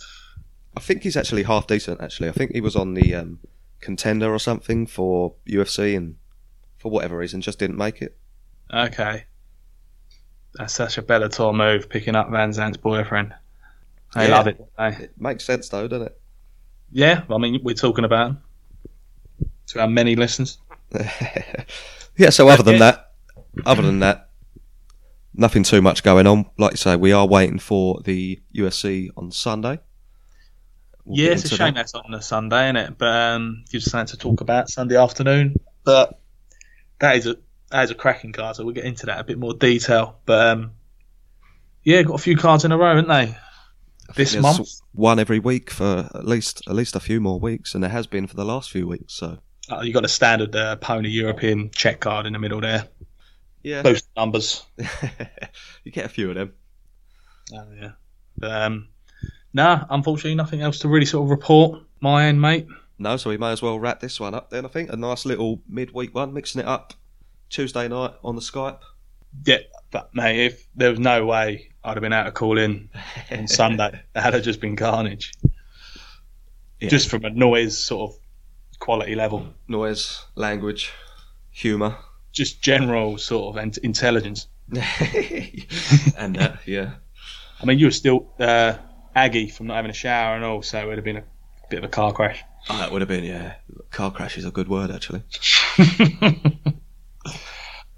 I 0.74 0.80
think 0.80 1.02
he's 1.02 1.18
actually 1.18 1.42
half 1.42 1.66
decent. 1.66 2.00
Actually, 2.00 2.30
I 2.30 2.32
think 2.32 2.52
he 2.52 2.62
was 2.62 2.74
on 2.74 2.94
the 2.94 3.14
um, 3.14 3.40
contender 3.80 4.32
or 4.32 4.38
something 4.38 4.86
for 4.86 5.34
UFC, 5.46 5.94
and 5.94 6.16
for 6.78 6.90
whatever 6.90 7.18
reason, 7.18 7.42
just 7.42 7.58
didn't 7.58 7.76
make 7.76 8.00
it. 8.00 8.16
okay. 8.72 9.26
That's 10.56 10.74
such 10.74 10.98
a 10.98 11.02
Bellator 11.02 11.54
move, 11.54 11.88
picking 11.88 12.16
up 12.16 12.28
VanZant's 12.28 12.76
boyfriend. 12.78 13.34
I 14.14 14.26
Yeah. 14.26 14.36
love 14.36 14.46
it. 14.46 14.60
It 14.78 15.12
makes 15.18 15.44
sense 15.44 15.68
though, 15.68 15.86
doesn't 15.86 16.06
it? 16.06 16.20
Yeah, 16.92 17.24
I 17.28 17.38
mean, 17.38 17.60
we're 17.62 17.74
talking 17.74 18.04
about 18.04 18.30
him. 18.30 18.38
To 19.68 19.80
our 19.80 19.88
many 19.88 20.14
listeners. 20.14 20.58
yeah. 22.16 22.30
So 22.30 22.48
other 22.48 22.62
than 22.62 22.78
that, 22.78 23.12
other 23.66 23.82
than 23.82 23.98
that, 23.98 24.30
nothing 25.34 25.64
too 25.64 25.82
much 25.82 26.04
going 26.04 26.26
on. 26.26 26.46
Like 26.56 26.70
you 26.72 26.76
say, 26.76 26.94
we 26.94 27.12
are 27.12 27.26
waiting 27.26 27.58
for 27.58 28.00
the 28.04 28.40
UFC 28.54 29.10
on 29.16 29.32
Sunday. 29.32 29.80
We'll 31.04 31.18
yeah, 31.18 31.32
it's 31.32 31.44
a 31.44 31.48
shame 31.48 31.74
that. 31.74 31.80
that's 31.80 31.94
on 31.94 32.14
a 32.14 32.22
Sunday, 32.22 32.66
isn't 32.66 32.76
it? 32.76 32.98
But 32.98 33.08
um, 33.08 33.64
gives 33.70 33.86
us 33.88 33.90
something 33.90 34.12
to 34.12 34.16
talk 34.18 34.40
about 34.40 34.70
Sunday 34.70 34.96
afternoon. 34.96 35.56
But 35.84 36.18
that 37.00 37.16
is 37.16 37.26
a 37.26 37.36
that 37.76 37.84
is 37.84 37.90
a 37.90 37.94
cracking 37.94 38.32
card, 38.32 38.56
so 38.56 38.64
we'll 38.64 38.72
get 38.72 38.86
into 38.86 39.04
that 39.04 39.20
a 39.20 39.24
bit 39.24 39.38
more 39.38 39.52
detail. 39.52 40.18
But 40.24 40.46
um, 40.46 40.70
yeah, 41.84 42.02
got 42.02 42.14
a 42.14 42.22
few 42.22 42.34
cards 42.34 42.64
in 42.64 42.72
a 42.72 42.78
row, 42.78 42.96
haven't 42.96 43.08
they? 43.08 43.36
This 44.14 44.32
There's 44.32 44.42
month. 44.42 44.68
one 44.92 45.18
every 45.18 45.40
week 45.40 45.70
for 45.70 46.08
at 46.14 46.24
least 46.26 46.62
at 46.68 46.74
least 46.74 46.96
a 46.96 47.00
few 47.00 47.20
more 47.20 47.38
weeks, 47.38 47.74
and 47.74 47.82
there 47.82 47.90
has 47.90 48.06
been 48.06 48.26
for 48.26 48.34
the 48.36 48.46
last 48.46 48.70
few 48.70 48.86
weeks. 48.88 49.12
So 49.12 49.40
Oh, 49.68 49.82
you 49.82 49.92
got 49.92 50.06
a 50.06 50.08
standard 50.08 50.56
uh, 50.56 50.76
pony 50.76 51.10
European 51.10 51.70
check 51.70 52.00
card 52.00 52.24
in 52.24 52.32
the 52.32 52.38
middle 52.38 52.62
there. 52.62 52.88
yeah, 53.62 53.82
Boost 53.82 54.08
numbers. 54.16 54.64
you 55.84 55.92
get 55.92 56.06
a 56.06 56.08
few 56.08 56.30
of 56.30 56.36
them. 56.36 56.54
Oh, 57.52 57.66
yeah. 57.78 57.90
But, 58.38 58.62
um, 58.62 58.88
nah, 59.52 59.84
unfortunately, 59.90 60.36
nothing 60.36 60.62
else 60.62 60.78
to 60.78 60.88
really 60.88 61.04
sort 61.04 61.24
of 61.26 61.30
report. 61.30 61.82
My 62.00 62.26
end, 62.26 62.40
mate. 62.40 62.68
No, 62.98 63.16
so 63.16 63.28
we 63.28 63.38
may 63.38 63.50
as 63.50 63.60
well 63.60 63.78
wrap 63.78 63.98
this 63.98 64.20
one 64.20 64.34
up 64.34 64.50
then. 64.50 64.64
I 64.64 64.68
think 64.68 64.92
a 64.92 64.96
nice 64.96 65.26
little 65.26 65.60
midweek 65.68 66.14
one, 66.14 66.32
mixing 66.32 66.60
it 66.60 66.66
up 66.68 66.94
Tuesday 67.48 67.88
night 67.88 68.12
on 68.22 68.34
the 68.34 68.40
Skype. 68.40 68.80
Yeah, 69.44 69.58
but 69.90 70.14
mate, 70.14 70.46
if 70.46 70.66
there 70.74 70.90
was 70.90 70.98
no 70.98 71.26
way 71.26 71.68
I'd 71.84 71.96
have 71.96 72.02
been 72.02 72.12
out 72.12 72.24
to 72.24 72.32
call 72.32 72.58
in 72.58 72.88
on 73.30 73.46
Sunday, 73.48 74.00
that'd 74.12 74.34
have 74.34 74.42
just 74.42 74.60
been 74.60 74.76
carnage. 74.76 75.32
Yeah. 76.80 76.88
Just 76.88 77.08
from 77.08 77.24
a 77.24 77.30
noise 77.30 77.78
sort 77.78 78.10
of 78.12 78.18
quality 78.78 79.14
level, 79.14 79.46
Noise, 79.68 80.24
language, 80.34 80.92
humour, 81.50 81.96
just 82.32 82.60
general 82.62 83.18
sort 83.18 83.56
of 83.56 83.62
int- 83.62 83.78
intelligence. 83.78 84.48
and 86.18 86.36
that, 86.36 86.58
yeah. 86.66 86.94
I 87.60 87.64
mean, 87.64 87.78
you 87.78 87.86
were 87.86 87.92
still 87.92 88.28
uh, 88.38 88.74
aggy 89.14 89.48
from 89.48 89.68
not 89.68 89.76
having 89.76 89.90
a 89.90 89.94
shower 89.94 90.36
and 90.36 90.44
all, 90.44 90.62
so 90.62 90.78
it 90.78 90.86
would 90.86 90.98
have 90.98 91.04
been 91.04 91.16
a 91.16 91.24
bit 91.70 91.78
of 91.78 91.84
a 91.84 91.88
car 91.88 92.12
crash. 92.12 92.42
Oh, 92.68 92.78
that 92.78 92.92
would 92.92 93.00
have 93.00 93.08
been, 93.08 93.24
yeah. 93.24 93.54
Car 93.90 94.10
crash 94.10 94.36
is 94.36 94.44
a 94.44 94.50
good 94.50 94.68
word, 94.68 94.90
actually. 94.90 95.22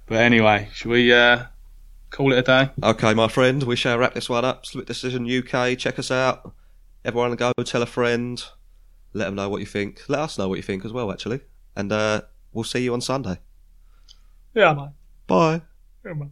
But 0.08 0.20
anyway, 0.20 0.68
should 0.72 0.90
we 0.90 1.12
uh, 1.12 1.44
call 2.10 2.32
it 2.32 2.38
a 2.38 2.42
day? 2.42 2.70
Okay, 2.82 3.12
my 3.12 3.28
friend, 3.28 3.62
we 3.62 3.76
shall 3.76 3.98
wrap 3.98 4.14
this 4.14 4.30
one 4.30 4.44
up. 4.44 4.64
Split 4.64 4.86
Decision 4.86 5.26
UK, 5.26 5.76
check 5.76 5.98
us 5.98 6.10
out. 6.10 6.54
Everyone 7.04 7.34
go, 7.36 7.52
tell 7.64 7.82
a 7.82 7.86
friend. 7.86 8.42
Let 9.12 9.26
them 9.26 9.34
know 9.34 9.50
what 9.50 9.60
you 9.60 9.66
think. 9.66 10.02
Let 10.08 10.20
us 10.20 10.38
know 10.38 10.48
what 10.48 10.56
you 10.56 10.62
think 10.62 10.86
as 10.86 10.92
well, 10.92 11.12
actually. 11.12 11.40
And 11.76 11.92
uh, 11.92 12.22
we'll 12.52 12.64
see 12.64 12.82
you 12.82 12.94
on 12.94 13.02
Sunday. 13.02 13.38
Yeah, 14.54 14.72
mate. 14.72 14.90
Bye. 15.26 15.62
Yeah, 16.04 16.14
mate. 16.14 16.30